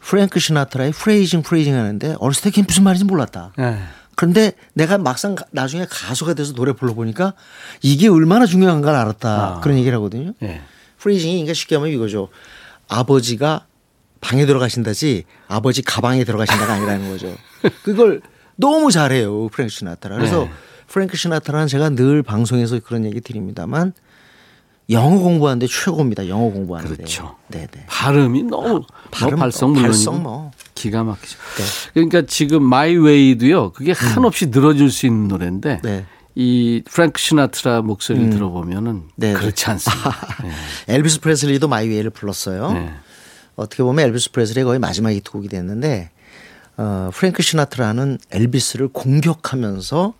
프랭크 0.00 0.40
시나트라의 0.40 0.92
프레이징 0.92 1.42
프레이징 1.42 1.74
하는데 1.74 2.16
어렸을 2.18 2.44
때 2.44 2.50
그게 2.50 2.62
무슨 2.62 2.84
말인지 2.84 3.04
몰랐다. 3.04 3.52
네. 3.58 3.78
그런데 4.16 4.52
내가 4.74 4.98
막상 4.98 5.34
가- 5.36 5.44
나중에 5.52 5.86
가수가 5.88 6.34
돼서 6.34 6.52
노래 6.54 6.72
불러보니까 6.72 7.34
이게 7.82 8.08
얼마나 8.08 8.46
중요한 8.46 8.80
걸 8.80 8.94
알았다. 8.94 9.28
아. 9.58 9.60
그런 9.60 9.78
얘기를 9.78 9.96
하거든요. 9.98 10.32
네. 10.40 10.62
프레이징이 10.98 11.34
그러니까 11.34 11.54
쉽게 11.54 11.76
하면 11.76 11.90
이거죠. 11.90 12.28
아버지가 12.88 13.66
방에 14.20 14.46
들어가신다지 14.46 15.24
아버지 15.48 15.82
가방에 15.82 16.24
들어가신다가 16.24 16.72
아니라는 16.72 17.10
거죠. 17.10 17.36
그걸 17.84 18.22
너무 18.56 18.90
잘해요. 18.90 19.48
프랭크 19.48 19.70
시나트라. 19.72 20.16
그래서 20.16 20.44
네. 20.44 20.50
프랭크 20.88 21.16
시나트라는 21.16 21.66
제가 21.66 21.90
늘 21.90 22.22
방송에서 22.22 22.80
그런 22.80 23.04
얘기 23.04 23.20
드립니다만 23.20 23.92
영어 24.90 25.18
공부하는데 25.18 25.66
최고입니다. 25.66 26.28
영어 26.28 26.50
공부하는데. 26.50 26.96
그렇죠. 26.96 27.36
네 27.48 27.66
네. 27.70 27.84
발음이 27.88 28.44
너무 28.44 28.82
발음, 29.10 29.30
뭐 29.36 29.40
발성 29.40 29.72
물론이고 29.72 30.12
뭐. 30.12 30.50
기가 30.74 31.02
막히죠. 31.02 31.38
그러니까 31.94 32.22
지금 32.26 32.62
My 32.62 32.96
Way도요. 32.96 33.72
그게 33.72 33.92
한없이 33.92 34.46
늘어질 34.46 34.90
수 34.90 35.06
있는 35.06 35.26
노래인데 35.28 35.80
네. 35.82 36.06
이 36.34 36.82
프랭크 36.84 37.18
시나트라 37.18 37.80
목소리를 37.82 38.30
들어보면은 38.30 39.04
네, 39.16 39.32
네. 39.32 39.38
그렇지 39.38 39.66
않습니다. 39.70 40.10
네. 40.44 40.94
엘비스 40.94 41.20
프레슬리도 41.20 41.66
My 41.66 41.88
Way를 41.88 42.10
불렀어요. 42.10 42.72
네. 42.72 42.92
어떻게 43.56 43.82
보면 43.82 44.04
엘비스 44.04 44.32
프레슬리의 44.32 44.64
거의 44.66 44.78
마지막 44.78 45.10
히트곡이 45.10 45.48
됐는데 45.48 46.10
어, 46.76 47.10
프랭크 47.12 47.42
시나트라는 47.42 48.18
엘비스를 48.30 48.88
공격하면서 48.88 50.14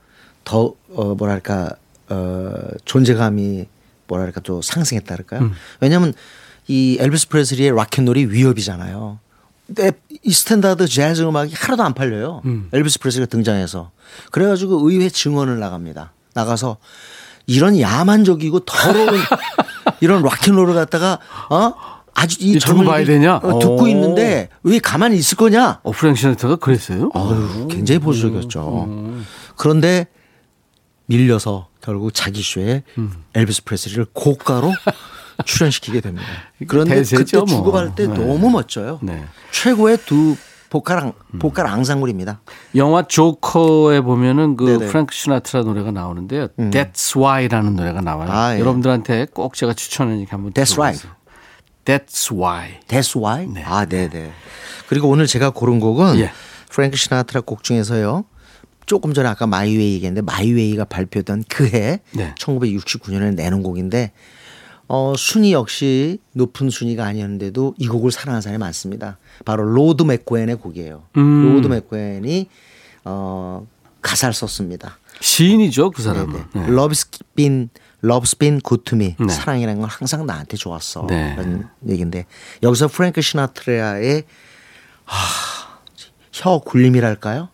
더 0.45 0.75
어, 0.95 1.15
뭐랄까 1.15 1.71
어, 2.09 2.53
존재감이 2.87 3.67
뭐랄까 4.07 4.41
또 4.41 4.63
상승했다 4.63 5.15
할까요? 5.15 5.41
음. 5.43 5.53
왜냐하면 5.81 6.15
이 6.69 6.97
엘비스 7.01 7.29
프레슬리의 7.29 7.75
락앤롤이 7.75 8.27
위협이잖아요. 8.27 9.19
근데 9.67 9.93
이 10.23 10.33
스탠다드 10.33 10.87
재즈 10.87 11.23
음악이 11.23 11.55
하나도 11.57 11.83
안 11.83 11.95
팔려요. 11.95 12.43
음. 12.45 12.69
엘비스 12.73 13.01
프레슬리가 13.01 13.29
등장해서 13.29 13.91
그래가지고 14.31 14.89
의회 14.89 15.09
증언을 15.09 15.59
나갑니다. 15.59 16.13
나가서 16.35 16.77
이런 17.47 17.79
야만적이고 17.81 18.61
더러운 18.61 19.09
이런 20.01 20.23
락앤롤을 20.23 20.75
갖다가 20.75 21.19
어 21.51 21.73
아주 22.15 22.37
이이 22.41 22.59
두고 22.59 22.85
봐야 22.85 23.05
되냐? 23.05 23.37
어, 23.37 23.59
듣고 23.59 23.85
오. 23.85 23.89
있는데 23.89 24.49
왜 24.63 24.79
가만히 24.79 25.17
있을 25.17 25.37
거냐? 25.37 25.81
어, 25.83 25.91
프랭크 25.93 26.19
시나트라가 26.19 26.57
그랬어요? 26.57 27.11
어휴, 27.15 27.69
굉장히 27.69 27.99
보수적이었죠. 27.99 28.89
그런데 29.57 30.07
밀려서 31.07 31.69
결국 31.81 32.13
자기 32.13 32.43
쇼에 32.43 32.83
음. 32.99 33.13
엘비스 33.35 33.65
프레슬리를 33.65 34.07
고가로 34.13 34.73
출연시키게 35.45 36.01
됩니다. 36.01 36.27
그런데 36.67 36.97
대세죠, 36.97 37.25
그때 37.25 37.37
뭐. 37.39 37.47
주고받을 37.47 37.95
때 37.95 38.07
네. 38.07 38.15
너무 38.15 38.51
멋져요. 38.51 38.99
네. 39.03 39.25
최고의 39.53 39.99
두 40.07 40.37
보컬 40.71 40.99
앙, 40.99 41.13
보컬 41.39 41.67
앙상블입니다. 41.67 42.41
영화 42.75 43.03
조커에 43.07 44.01
보면은 44.01 44.57
그 44.57 44.65
네네. 44.65 44.85
음. 44.85 44.89
프랭크 44.89 45.15
시나트라 45.15 45.63
노래가 45.63 45.91
나오는데요. 45.93 46.49
That's 46.59 47.17
Life라는 47.17 47.77
노래가 47.77 48.01
나와요. 48.01 48.31
아, 48.31 48.55
예. 48.55 48.61
여러분들한테 48.61 49.27
꼭 49.33 49.55
제가 49.55 49.75
추천하니까 49.75 50.37
한번 50.37 50.53
That's 50.53 50.75
들어보세요. 50.75 51.13
That's 51.85 52.37
Life. 52.37 52.81
That's 52.89 53.17
Life. 53.23 53.47
네. 53.47 53.63
아, 53.65 53.85
네, 53.85 54.09
네. 54.09 54.33
그리고 54.89 55.09
오늘 55.09 55.27
제가 55.29 55.51
고른 55.51 55.79
곡은 55.79 56.19
예. 56.19 56.33
프랭크 56.71 56.97
시나트라 56.97 57.43
곡 57.43 57.63
중에서요. 57.63 58.25
조금 58.87 59.13
전에 59.13 59.29
아까 59.29 59.47
My 59.47 59.66
Way 59.66 59.95
얘기했는데 59.95 60.23
My 60.23 60.40
Way가 60.40 60.85
발표된 60.85 61.45
그해 61.49 62.01
네. 62.13 62.35
1969년에 62.39 63.35
내는 63.35 63.63
곡인데 63.63 64.13
어, 64.89 65.15
순위 65.17 65.53
역시 65.53 66.19
높은 66.33 66.71
순위가 66.71 67.05
아니었는데도 67.05 67.75
이 67.79 67.89
곡을 67.89 68.13
사랑하는 68.13 68.41
사람이 68.41 68.59
많습니다. 68.59 69.19
바로 69.45 69.65
로드 69.65 70.05
맥코엔의 70.05 70.57
곡이에요. 70.57 71.03
음. 71.17 71.55
로드 71.55 71.67
맥코엔이 71.67 72.49
어, 73.05 73.67
가사를 74.01 74.33
썼습니다. 74.33 74.99
시인이죠, 75.21 75.91
그 75.91 76.03
사람은. 76.03 76.45
네. 76.55 76.67
Love's 76.67 77.09
been 77.35 77.71
Love's 78.05 78.39
been 78.39 78.61
good 78.61 78.85
to 78.85 78.97
me. 78.97 79.17
네. 79.19 79.33
사랑이라는 79.33 79.81
건 79.81 79.91
항상 79.91 80.27
나한테 80.27 80.57
좋았어. 80.57 81.07
네. 81.09 81.35
그런 81.35 81.69
얘기인데 81.89 82.27
여기서 82.63 82.89
프랭크 82.89 83.21
시나트라의 83.21 84.25
하, 85.05 85.81
혀 86.33 86.59
굴림이랄까요? 86.59 87.49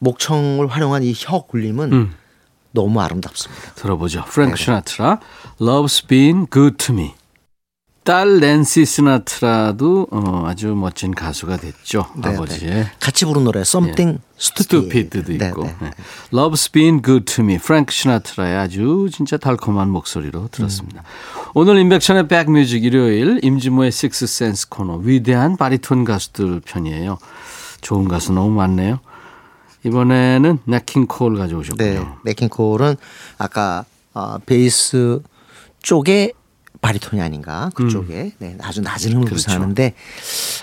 목청을 0.00 0.66
활용한 0.66 1.02
이 1.04 1.12
혀 1.16 1.40
굴림은 1.42 1.92
음. 1.92 2.14
너무 2.72 3.00
아름답습니다. 3.00 3.72
들어보죠. 3.74 4.24
프랭크 4.26 4.56
네. 4.56 4.64
시나트라, 4.64 5.18
Love's 5.60 6.06
Been 6.06 6.46
Good 6.52 6.76
to 6.78 6.94
Me. 6.94 7.14
딸 8.02 8.40
낸시 8.40 8.86
시나트라도 8.86 10.06
어, 10.10 10.44
아주 10.46 10.68
멋진 10.68 11.14
가수가 11.14 11.58
됐죠. 11.58 12.06
네, 12.16 12.30
아버지의 12.30 12.70
네. 12.70 12.90
같이 12.98 13.26
부른 13.26 13.44
노래 13.44 13.60
Something 13.60 14.20
Stupid. 14.38 15.08
스투피드도 15.10 15.36
네, 15.38 15.48
있고. 15.48 15.64
네. 15.64 15.76
네. 15.80 15.90
Love's 16.32 16.72
Been 16.72 17.02
Good 17.02 17.26
to 17.34 17.44
Me. 17.44 17.58
프랭크 17.58 17.92
시나트라의 17.92 18.56
아주 18.56 19.08
진짜 19.12 19.36
달콤한 19.36 19.90
목소리로 19.90 20.48
들었습니다. 20.50 21.02
오늘 21.52 21.76
임백천의 21.78 22.26
백뮤직 22.28 22.84
일요일 22.84 23.38
임진모의 23.42 23.88
Six 23.88 24.24
Sense 24.24 24.68
코너 24.70 24.96
위대한 24.96 25.56
바리톤 25.58 26.04
가수들 26.04 26.60
편이에요. 26.64 27.18
좋은 27.82 28.08
가수 28.08 28.32
너무 28.32 28.50
많네요. 28.50 29.00
이번에는 29.84 30.58
네킹 30.64 31.06
콜 31.06 31.36
가져오셨군요. 31.36 31.88
네, 31.90 32.06
네킹콜은 32.24 32.96
아까 33.38 33.84
어, 34.14 34.38
베이스 34.44 35.20
쪽에 35.82 36.32
바리톤이 36.80 37.20
아닌가 37.22 37.70
그쪽에 37.74 38.32
네, 38.38 38.56
아주 38.62 38.80
낮은 38.80 39.12
음을 39.12 39.22
음. 39.22 39.24
그렇죠. 39.26 39.34
구사하는데 39.44 39.94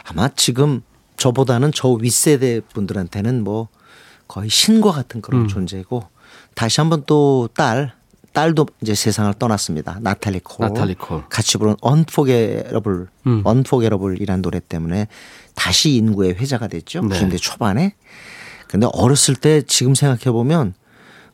아마 0.05 0.29
지금 0.35 0.81
저보다는 1.17 1.71
저 1.73 1.89
윗세대 1.89 2.61
분들한테는 2.73 3.43
뭐 3.43 3.67
거의 4.27 4.49
신과 4.49 4.91
같은 4.91 5.21
그런 5.21 5.41
음. 5.43 5.47
존재고 5.47 6.03
다시 6.53 6.81
한번 6.81 7.03
또 7.05 7.49
딸 7.53 7.93
딸도 8.33 8.67
이제 8.81 8.93
세상을 8.93 9.33
떠났습니다. 9.39 9.97
나탈리 9.99 10.41
콜. 10.43 10.67
나탈리 10.67 10.93
콜. 10.93 11.27
같이 11.27 11.57
부른 11.57 11.75
Unforgettable, 11.83 13.07
음. 13.25 13.43
Unforgettable이라는 13.47 14.43
노래 14.43 14.59
때문에 14.59 15.07
다시 15.55 15.95
인구에 15.95 16.35
회자가 16.35 16.67
됐죠. 16.67 17.01
네. 17.01 17.19
90대 17.19 17.41
초반에. 17.41 17.95
근데 18.67 18.87
어렸을 18.93 19.35
때 19.35 19.61
지금 19.61 19.95
생각해 19.95 20.31
보면 20.31 20.73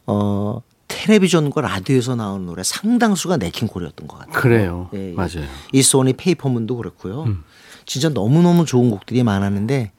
어 0.06 0.62
텔레비전과 0.88 1.62
라디오에서 1.62 2.16
나오는 2.16 2.46
노래 2.46 2.64
상당수가 2.64 3.38
냇 3.38 3.52
킹 3.52 3.66
콜이었던 3.66 4.08
것 4.08 4.20
같아요. 4.20 4.34
그래요. 4.34 4.90
예, 4.94 5.12
예. 5.12 5.14
맞아요. 5.14 5.48
It's 5.72 5.82
Only 5.82 6.14
Paper 6.14 6.43
Moon도 6.43 6.78
그렇고요. 6.78 7.24
음. 7.24 7.44
진짜 7.86 8.10
너무너무 8.10 8.66
좋은 8.66 8.90
곡들이 8.92 9.24
많았는데 9.24 9.92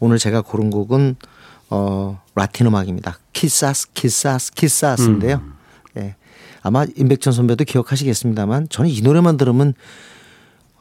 오늘 0.00 0.18
제가 0.18 0.42
고른 0.42 0.70
곡은 0.70 1.16
어 1.70 2.20
라틴 2.34 2.66
음악입니다. 2.66 3.18
Quizás 3.32 3.92
Quizás 3.92 4.52
Quizás인데요. 4.54 5.36
음. 5.36 5.54
예. 5.98 6.16
아마 6.62 6.84
임백천 6.96 7.32
선배도 7.32 7.64
기억하시겠습니다만 7.64 8.68
저는 8.68 8.90
이 8.90 9.00
노래만 9.00 9.36
들으면 9.36 9.74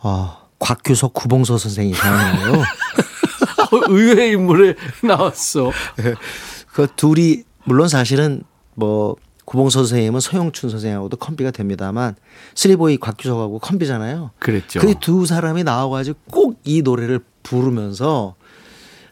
어, 0.02 0.38
곽규석 0.60 1.14
구봉서 1.14 1.58
선생이 1.58 1.94
생각나요. 1.94 2.64
어, 3.72 3.80
의외의 3.88 4.32
인물이 4.34 4.76
나왔어. 5.04 5.72
그 6.74 6.88
둘이 6.96 7.44
물론 7.66 7.88
사실은 7.88 8.44
뭐 8.76 9.16
구봉서 9.46 9.80
선생님은 9.80 10.20
서영춘 10.20 10.70
선생하고도 10.70 11.18
컴비가 11.18 11.50
됩니다만 11.52 12.16
쓰리보이 12.56 12.98
곽규석하고 12.98 13.60
컴비잖아요. 13.60 14.32
그랬죠. 14.40 14.80
그 14.80 14.94
두 15.00 15.26
사람이 15.26 15.64
나와가지고 15.64 16.18
꼭 16.32 16.60
이 16.66 16.82
노래를 16.84 17.20
부르면서 17.44 18.36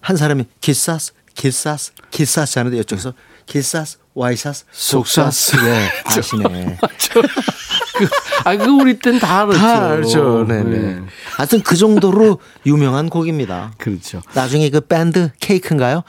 한 0.01 0.15
사람이 0.15 0.45
Quizás 0.61 1.13
Quizás 1.33 1.91
Quizás 2.11 2.59
하는데 2.59 2.77
이쪽에서 2.79 3.13
Quizás 3.47 3.97
와이샤쓰 4.13 4.65
속샤쓰. 4.71 5.57
예 5.65 5.89
아시네. 6.05 6.77
저, 7.99 8.05
그, 8.05 8.49
아, 8.49 8.55
그 8.57 8.65
우리 8.71 8.99
땐 8.99 9.19
다 9.19 9.41
알았죠. 9.41 9.59
다 9.59 9.89
알죠. 9.89 10.45
네네. 10.47 10.77
네. 10.77 11.01
하여튼 11.37 11.61
그 11.61 11.75
정도로 11.75 12.39
유명한 12.65 13.09
곡입니다. 13.09 13.71
그렇죠. 13.77 14.21
나중에 14.33 14.69
그 14.69 14.81
밴드 14.81 15.31
케이크인가요? 15.39 16.03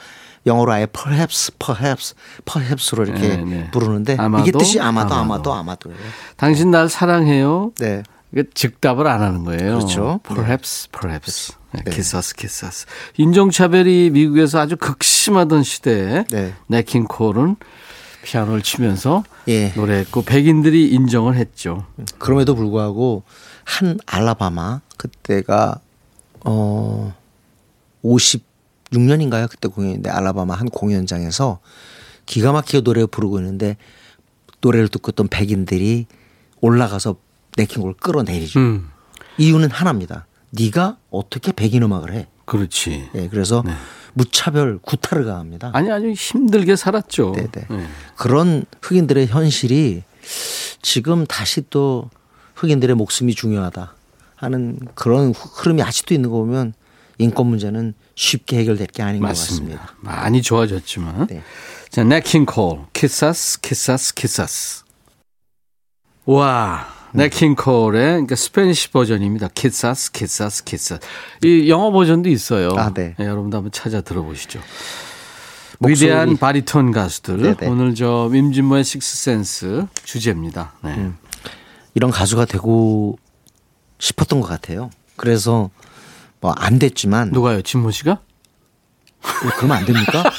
영어로 0.45 0.71
아예 0.71 0.85
perhaps, 0.85 1.51
perhaps, 1.59 2.15
perhaps로 2.45 3.03
이렇게 3.03 3.27
네, 3.27 3.37
네. 3.37 3.71
부르는데 3.71 4.15
아마도, 4.17 4.43
이게 4.43 4.57
뜻이 4.57 4.79
아마도 4.79 5.13
아마도. 5.13 5.53
아마도 5.53 5.53
아마도예요. 5.53 5.97
당신 6.37 6.71
날 6.71 6.89
사랑해요. 6.89 7.71
네. 7.77 8.03
이게 8.31 8.43
즉답을 8.53 9.07
안 9.07 9.21
하는 9.21 9.43
거예요. 9.43 9.77
그렇죠. 9.77 10.19
Perhaps, 10.23 10.89
perhaps. 10.91 11.53
네. 11.71 11.81
네. 11.83 11.91
Quizás, 11.91 12.35
Quizás. 12.35 12.85
인종차별이 13.17 14.11
미국에서 14.11 14.59
아주 14.59 14.75
극심하던 14.77 15.63
시대에 15.63 16.25
네. 16.31 16.53
냇 16.67 16.93
킹 16.93 17.18
콜은 17.18 17.57
피아노를 18.29 18.61
치면서 18.61 19.23
예. 19.47 19.69
노래했고 19.75 20.21
백인들이 20.21 20.89
인정을 20.89 21.35
했죠. 21.35 21.87
그럼에도 22.19 22.53
불구하고 22.53 23.23
한 23.63 23.97
알라바마 24.05 24.81
그때가 24.97 25.79
어 26.45 27.15
56년인가요? 28.03 29.49
그때 29.49 29.67
공연인데 29.67 30.11
알라바마 30.11 30.53
한 30.53 30.69
공연장에서 30.69 31.59
기가 32.27 32.51
막히게 32.51 32.81
노래를 32.81 33.07
부르고 33.07 33.39
있는데 33.39 33.77
노래를 34.61 34.89
듣고 34.89 35.09
있던 35.11 35.27
백인들이 35.27 36.05
올라가서 36.61 37.15
네킹골을 37.57 37.95
끌어내리죠. 37.95 38.59
음, 38.59 38.89
이유는 39.39 39.71
하나입니다. 39.71 40.27
네가 40.51 40.97
어떻게 41.09 41.51
백인 41.51 41.81
음악을 41.81 42.13
해? 42.13 42.27
그렇지. 42.45 43.09
예, 43.15 43.27
그래서 43.27 43.63
네. 43.65 43.73
무차별 44.13 44.79
구타를 44.81 45.25
가합니다. 45.25 45.71
아니 45.73 45.91
아주 45.91 46.11
힘들게 46.11 46.75
살았죠. 46.75 47.33
네네. 47.33 47.49
네. 47.69 47.87
그런 48.15 48.65
흑인들의 48.81 49.27
현실이 49.27 50.03
지금 50.81 51.25
다시 51.25 51.63
또 51.69 52.09
흑인들의 52.55 52.95
목숨이 52.95 53.33
중요하다 53.35 53.93
하는 54.35 54.79
그런 54.95 55.33
흐름이 55.33 55.81
아직도 55.81 56.13
있는 56.13 56.29
거 56.29 56.37
보면 56.37 56.73
인권 57.17 57.47
문제는 57.47 57.93
쉽게 58.15 58.59
해결될 58.59 58.87
게 58.87 59.03
아닌 59.03 59.21
맞습니다. 59.21 59.75
것 59.75 59.81
같습니다. 59.81 59.95
많이 60.21 60.41
좋아졌지만. 60.41 61.27
네. 61.27 61.43
자, 61.89 62.03
냇 62.03 62.24
킹 62.24 62.45
콜, 62.45 62.79
Quizás, 62.93 63.59
Quizás, 63.61 64.13
Quizás. 64.13 64.83
와, 66.25 66.87
냇 67.13 67.29
킹 67.29 67.57
콜의 67.57 67.91
그러니까 68.11 68.35
Spanish 68.35 68.91
버전입니다. 68.91 69.49
Quizás, 69.53 70.11
Quizás, 70.11 70.63
Quizás. 70.63 70.99
이 71.43 71.69
영어 71.69 71.91
버전도 71.91 72.29
있어요. 72.29 72.71
아, 72.77 72.93
네. 72.93 73.15
여러분도 73.19 73.57
한번 73.57 73.71
찾아 73.71 74.01
들어보시죠. 74.01 74.59
목소리. 75.79 76.07
위대한 76.07 76.37
바리톤 76.37 76.91
가수들. 76.91 77.41
네, 77.41 77.55
네. 77.55 77.67
오늘 77.67 77.95
저 77.95 78.29
임진모의 78.33 78.83
식스센스 78.83 79.87
주제입니다. 80.03 80.73
네. 80.83 80.93
음. 80.95 81.17
이런 81.95 82.11
가수가 82.11 82.45
되고 82.45 83.17
싶었던 83.97 84.41
것 84.41 84.47
같아요. 84.47 84.89
그래서 85.15 85.69
뭐 86.41 86.53
안 86.57 86.79
됐지만 86.79 87.31
누가요? 87.31 87.61
진모 87.61 87.91
씨가? 87.91 88.11
어, 88.11 89.49
그러면 89.57 89.77
안 89.77 89.85
됩니까? 89.85 90.23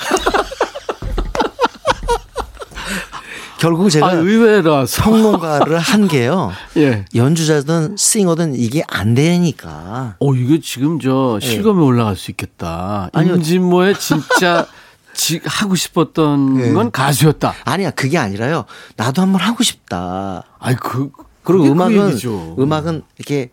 결국 3.61 3.91
제가 3.91 4.07
아, 4.09 4.13
의외라서. 4.15 5.03
평론가를 5.05 5.79
한 5.79 6.09
게요. 6.09 6.51
예. 6.79 7.05
연주자든 7.15 7.97
싱어든 7.97 8.55
이게 8.55 8.83
안 8.89 9.15
되니까 9.15 10.17
어, 10.19 10.35
이거 10.35 10.59
지금 10.63 10.99
저 10.99 11.39
실검에 11.41 11.83
올라갈 11.83 12.17
수 12.17 12.31
있겠다. 12.31 13.11
네. 13.13 13.21
아니요. 13.21 13.35
임진모의 13.37 13.99
진짜 13.99 14.67
지, 15.13 15.41
하고 15.45 15.75
싶었던 15.75 16.55
네. 16.57 16.73
건 16.73 16.91
가수였다. 16.91 17.53
아니야 17.65 17.91
그게 17.91 18.17
아니라요. 18.17 18.65
나도 18.97 19.21
한번 19.21 19.43
하고 19.43 19.63
싶다. 19.63 20.45
아이 20.59 20.75
그 20.77 21.11
그리고 21.43 21.65
그게 21.65 21.69
그 21.69 21.73
음악은. 21.73 22.19
음악은 22.59 23.03
이렇게 23.19 23.51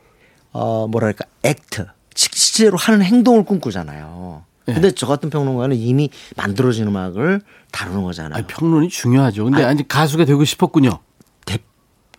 어 0.53 0.87
뭐랄까 0.87 1.25
액트 1.43 1.85
시- 2.15 2.29
실제로 2.31 2.77
하는 2.77 3.01
행동을 3.01 3.43
꿈꾸잖아요. 3.43 4.43
네. 4.67 4.73
근데 4.73 4.91
저 4.91 5.05
같은 5.05 5.29
평론가는 5.29 5.75
이미 5.75 6.09
만들어진 6.37 6.87
음악을 6.87 7.41
다루는 7.71 8.03
거잖아요. 8.03 8.35
아니, 8.35 8.47
평론이 8.47 8.89
중요하죠. 8.89 9.43
근데 9.45 9.63
아니 9.63 9.87
가수가 9.87 10.25
되고 10.25 10.43
싶었군요. 10.43 10.99
되, 11.45 11.57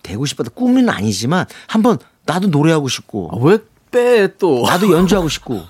되고 0.02 0.24
싶어도 0.26 0.50
꿈은 0.50 0.88
아니지만 0.88 1.46
한번 1.66 1.98
나도 2.26 2.48
노래하고 2.48 2.88
싶고 2.88 3.30
아, 3.32 3.36
왜빼 3.40 4.36
또? 4.38 4.62
나도 4.66 4.92
연주하고 4.92 5.28
싶고. 5.28 5.62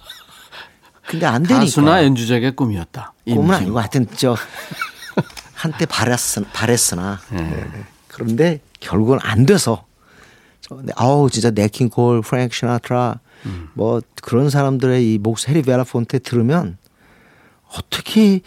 근데 1.06 1.24
안 1.24 1.42
되니까. 1.42 1.60
가수나 1.60 2.04
연주자의 2.04 2.54
꿈이었다. 2.54 3.14
꿈은. 3.24 3.54
아니고 3.54 3.78
하여튼 3.78 4.06
저 4.16 4.36
한때 5.54 5.86
바랬으, 5.86 6.44
바랬으나 6.52 7.18
예. 7.32 7.36
네네. 7.36 7.84
그런데 8.08 8.60
결국은 8.80 9.18
안 9.22 9.46
돼서 9.46 9.84
근데 10.68 10.92
아우 10.96 11.30
진짜 11.30 11.50
냇 11.50 11.74
킹 11.74 11.97
콜, 11.97 12.20
프랭크 12.20 12.54
시나트라 12.54 13.20
음. 13.46 13.70
뭐 13.72 14.02
그런 14.20 14.50
사람들의 14.50 15.14
이 15.14 15.18
목소리 15.18 15.62
벨라폰테 15.62 16.18
들으면 16.18 16.76
어떻게 17.74 18.40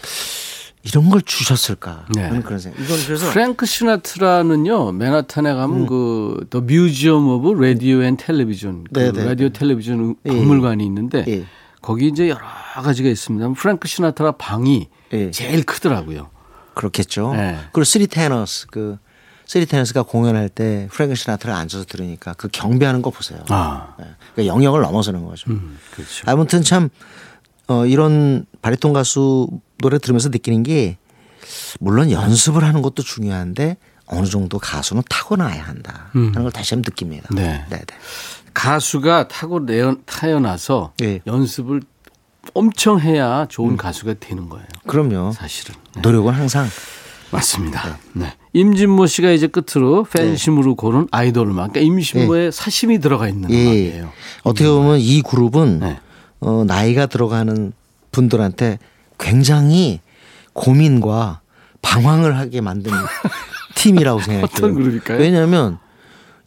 이런 0.83 1.09
걸 1.09 1.21
주셨을까 1.21 2.05
네. 2.15 2.29
그런 2.41 2.59
생각. 2.59 2.79
이건 2.79 2.97
그래서 3.05 3.31
프랭크 3.31 3.65
시나트라는요 3.65 4.91
맨하탄에 4.93 5.53
가면 5.53 5.85
그 5.85 6.23
The 6.23 6.61
Museum 6.61 7.27
of 7.27 7.61
Radio 7.61 8.01
and 8.03 8.17
Television 8.17 8.85
그 8.91 8.99
네, 8.99 9.11
네, 9.11 9.25
라디오 9.25 9.49
텔레비전 9.49 10.15
예. 10.25 10.29
박물관이 10.29 10.83
있는데 10.85 11.23
예. 11.27 11.45
거기 11.81 12.07
이제 12.07 12.29
여러 12.29 12.41
가지가 12.83 13.09
있습니다. 13.09 13.53
프랭크 13.53 13.87
시나트라 13.87 14.33
방이 14.33 14.89
예. 15.13 15.31
제일 15.31 15.63
크더라고요. 15.63 16.29
그렇겠죠. 16.73 17.33
네. 17.33 17.57
그리고 17.73 17.83
Three 17.83 18.07
Tenors 18.07 18.65
그 18.67 18.97
Three 19.45 19.65
Tenors가 19.65 20.03
공연할 20.03 20.47
때 20.49 20.87
프랭크 20.91 21.13
시나트라 21.15 21.57
앉아서 21.57 21.83
들으니까 21.83 22.33
그 22.33 22.47
경배하는 22.47 23.01
거 23.01 23.09
보세요. 23.09 23.43
아, 23.49 23.95
네. 23.99 24.05
그러니까 24.33 24.55
영역을 24.55 24.81
넘어서는 24.81 25.25
거죠. 25.25 25.51
음, 25.51 25.77
그렇죠. 25.93 26.23
아무튼 26.25 26.61
참 26.61 26.89
어, 27.71 27.85
이런 27.85 28.45
바리톤 28.61 28.91
가수 28.91 29.47
노래 29.77 29.97
들으면서 29.97 30.29
느끼는 30.29 30.63
게 30.63 30.97
물론 31.79 32.11
연습을 32.11 32.63
하는 32.63 32.81
것도 32.81 33.01
중요한데 33.01 33.77
어느 34.07 34.25
정도 34.25 34.59
가수는 34.59 35.03
타고나야 35.09 35.63
한다 35.63 36.11
음. 36.15 36.27
하는 36.29 36.43
걸 36.43 36.51
다시 36.51 36.73
한번 36.75 36.91
느낍니다. 36.91 37.29
네. 37.31 37.65
네, 37.69 37.77
네. 37.77 37.85
가수가 38.53 39.29
타고 39.29 39.65
타여나서 40.05 40.93
예. 41.01 41.21
연습을 41.25 41.81
엄청 42.53 42.99
해야 42.99 43.45
좋은 43.47 43.77
가수가 43.77 44.15
되는 44.19 44.49
거예요. 44.49 44.65
그럼요. 44.85 45.31
사실은. 45.31 45.75
네. 45.95 46.01
노력은 46.01 46.33
항상 46.33 46.67
맞습니다. 47.31 47.97
네. 48.13 48.33
임진모 48.51 49.07
씨가 49.07 49.31
이제 49.31 49.47
끝으로 49.47 50.03
팬심으로 50.03 50.75
고른 50.75 51.07
아이돌 51.11 51.47
음악. 51.47 51.71
그러니까 51.71 51.79
임진모의 51.79 52.51
사심이 52.51 52.99
들어가 52.99 53.29
있는 53.29 53.49
예. 53.51 53.63
음악이에요. 53.63 54.11
어떻게 54.43 54.67
보면 54.67 54.99
이 54.99 55.21
그룹은 55.21 55.79
네. 55.79 55.99
어, 56.41 56.63
나이가 56.65 57.05
들어가는 57.05 57.71
분들한테 58.11 58.79
굉장히 59.19 60.01
고민과 60.53 61.41
방황을 61.81 62.37
하게 62.37 62.61
만든 62.61 62.91
팀이라고 63.75 64.21
생각해요. 64.21 64.49
왜냐하면 65.19 65.77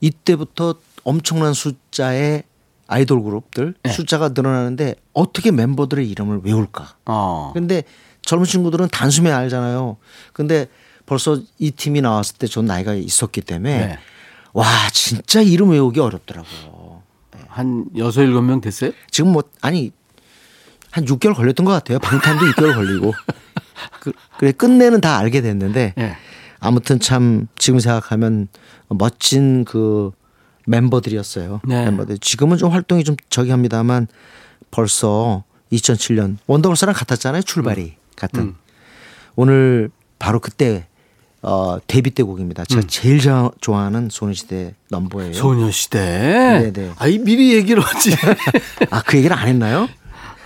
이때부터 0.00 0.74
엄청난 1.04 1.54
숫자의 1.54 2.42
아이돌 2.86 3.22
그룹들 3.22 3.74
네. 3.82 3.90
숫자가 3.92 4.30
늘어나는데 4.30 4.94
어떻게 5.14 5.50
멤버들의 5.50 6.08
이름을 6.10 6.40
외울까? 6.44 6.96
어. 7.06 7.52
근데 7.54 7.82
젊은 8.22 8.44
친구들은 8.46 8.88
단숨에 8.88 9.30
알잖아요. 9.30 9.96
근데 10.32 10.66
벌써 11.06 11.38
이 11.58 11.70
팀이 11.70 12.00
나왔을 12.02 12.36
때 12.36 12.46
전 12.46 12.66
나이가 12.66 12.94
있었기 12.94 13.40
때문에 13.42 13.86
네. 13.86 13.98
와 14.52 14.66
진짜 14.92 15.40
이름 15.40 15.70
외우기 15.70 15.98
어렵더라고요. 16.00 16.83
한 17.54 17.86
여섯 17.96 18.22
일곱 18.22 18.42
명 18.42 18.60
됐어요? 18.60 18.90
지금 19.10 19.32
뭐 19.32 19.44
아니 19.60 19.92
한 20.90 21.04
6개월 21.04 21.36
걸렸던 21.36 21.64
것 21.64 21.70
같아요. 21.70 22.00
방탄도 22.00 22.46
6개월 22.46 22.74
걸리고 22.74 23.12
그, 24.00 24.12
그래 24.38 24.50
끝내는 24.50 25.00
다 25.00 25.18
알게 25.18 25.40
됐는데 25.40 25.94
예. 25.96 26.16
아무튼 26.58 26.98
참 26.98 27.46
지금 27.56 27.78
생각하면 27.78 28.48
멋진 28.88 29.64
그 29.64 30.10
멤버들이었어요. 30.66 31.60
네. 31.64 31.84
멤버들 31.84 32.18
지금은 32.18 32.56
좀 32.56 32.72
활동이 32.72 33.04
좀 33.04 33.14
저기 33.30 33.50
합니다만 33.50 34.08
벌써 34.72 35.44
2007년 35.72 36.38
원더걸스랑 36.48 36.92
같았잖아요. 36.92 37.42
출발이 37.42 37.94
같은 38.16 38.40
음. 38.40 38.54
오늘 39.36 39.90
바로 40.18 40.40
그때 40.40 40.88
어, 41.46 41.78
데뷔 41.86 42.10
때 42.10 42.22
곡입니다. 42.22 42.64
제가 42.64 42.82
제일 42.88 43.20
자- 43.20 43.50
좋아하는 43.60 44.08
소녀시대 44.10 44.74
넘버예요. 44.90 45.32
소녀시대. 45.34 46.72
네네. 46.72 46.92
아이 46.96 47.18
미리 47.18 47.52
얘기를 47.54 47.82
하지. 47.82 48.16
아, 48.90 49.02
그 49.02 49.18
얘기를 49.18 49.36
안 49.36 49.48
했나요? 49.48 49.88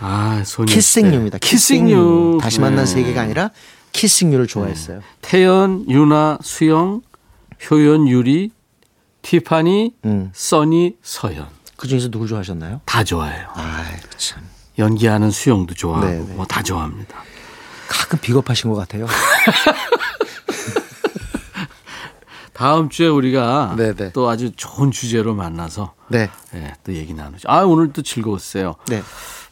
아 0.00 0.42
소녀시대. 0.44 0.74
키싱유입니다. 0.76 1.38
키싱유. 1.38 2.38
다시 2.40 2.60
만난 2.60 2.84
네. 2.84 2.90
세계가 2.92 3.20
아니라 3.22 3.50
키싱유를 3.92 4.46
좋아했어요. 4.46 5.00
태연, 5.22 5.88
유나, 5.88 6.38
수영, 6.42 7.02
효연, 7.70 8.08
유리, 8.08 8.50
티파니, 9.22 9.94
음. 10.04 10.30
써니, 10.34 10.96
서연. 11.02 11.46
그 11.76 11.86
중에서 11.88 12.08
누굴 12.10 12.28
좋아하셨나요? 12.28 12.80
다 12.84 13.04
좋아해요. 13.04 13.46
아, 13.54 13.84
참. 14.16 14.42
연기하는 14.78 15.30
수영도 15.30 15.74
좋아하고 15.74 16.06
네네. 16.06 16.34
뭐다 16.34 16.62
좋아합니다. 16.62 17.22
가끔 17.88 18.18
비겁하신 18.20 18.70
것 18.70 18.76
같아요. 18.76 19.06
다음 22.58 22.88
주에 22.88 23.06
우리가 23.06 23.76
네네. 23.76 24.10
또 24.12 24.28
아주 24.28 24.50
좋은 24.50 24.90
주제로 24.90 25.32
만나서 25.32 25.94
네. 26.08 26.28
예, 26.54 26.72
또 26.82 26.92
얘기 26.92 27.14
나누죠. 27.14 27.48
아 27.48 27.62
오늘 27.62 27.92
또 27.92 28.02
즐거웠어요. 28.02 28.74
네. 28.88 29.00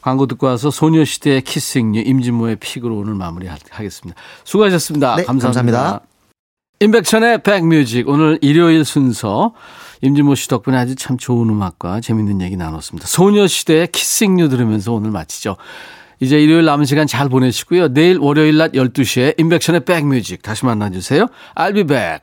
광고 0.00 0.26
듣고 0.26 0.48
와서 0.48 0.72
소녀시대의 0.72 1.42
키스잉유 1.42 2.00
임진모의 2.00 2.56
픽으로 2.56 2.96
오늘 2.96 3.14
마무리하겠습니다. 3.14 4.20
수고하셨습니다. 4.42 5.16
네, 5.16 5.22
감사합니다. 5.22 5.78
감사합니다. 5.78 6.00
임백천의 6.80 7.44
백뮤직 7.44 8.08
오늘 8.08 8.40
일요일 8.42 8.84
순서 8.84 9.54
임진모 10.02 10.34
씨 10.34 10.48
덕분에 10.48 10.76
아주 10.76 10.96
참 10.96 11.16
좋은 11.16 11.48
음악과 11.48 12.00
재밌는 12.00 12.40
얘기 12.40 12.56
나눴습니다. 12.56 13.06
소녀시대의 13.06 13.92
키스잉유 13.92 14.48
들으면서 14.48 14.92
오늘 14.92 15.12
마치죠. 15.12 15.56
이제 16.18 16.40
일요일 16.40 16.64
남은 16.64 16.86
시간 16.86 17.06
잘 17.06 17.28
보내시고요. 17.28 17.92
내일 17.94 18.18
월요일 18.18 18.56
낮 18.56 18.72
12시에 18.72 19.38
임백천의 19.38 19.84
백뮤직 19.84 20.42
다시 20.42 20.64
만나주세요. 20.66 21.28
I'll 21.54 21.74
be 21.74 21.84
back. 21.84 22.22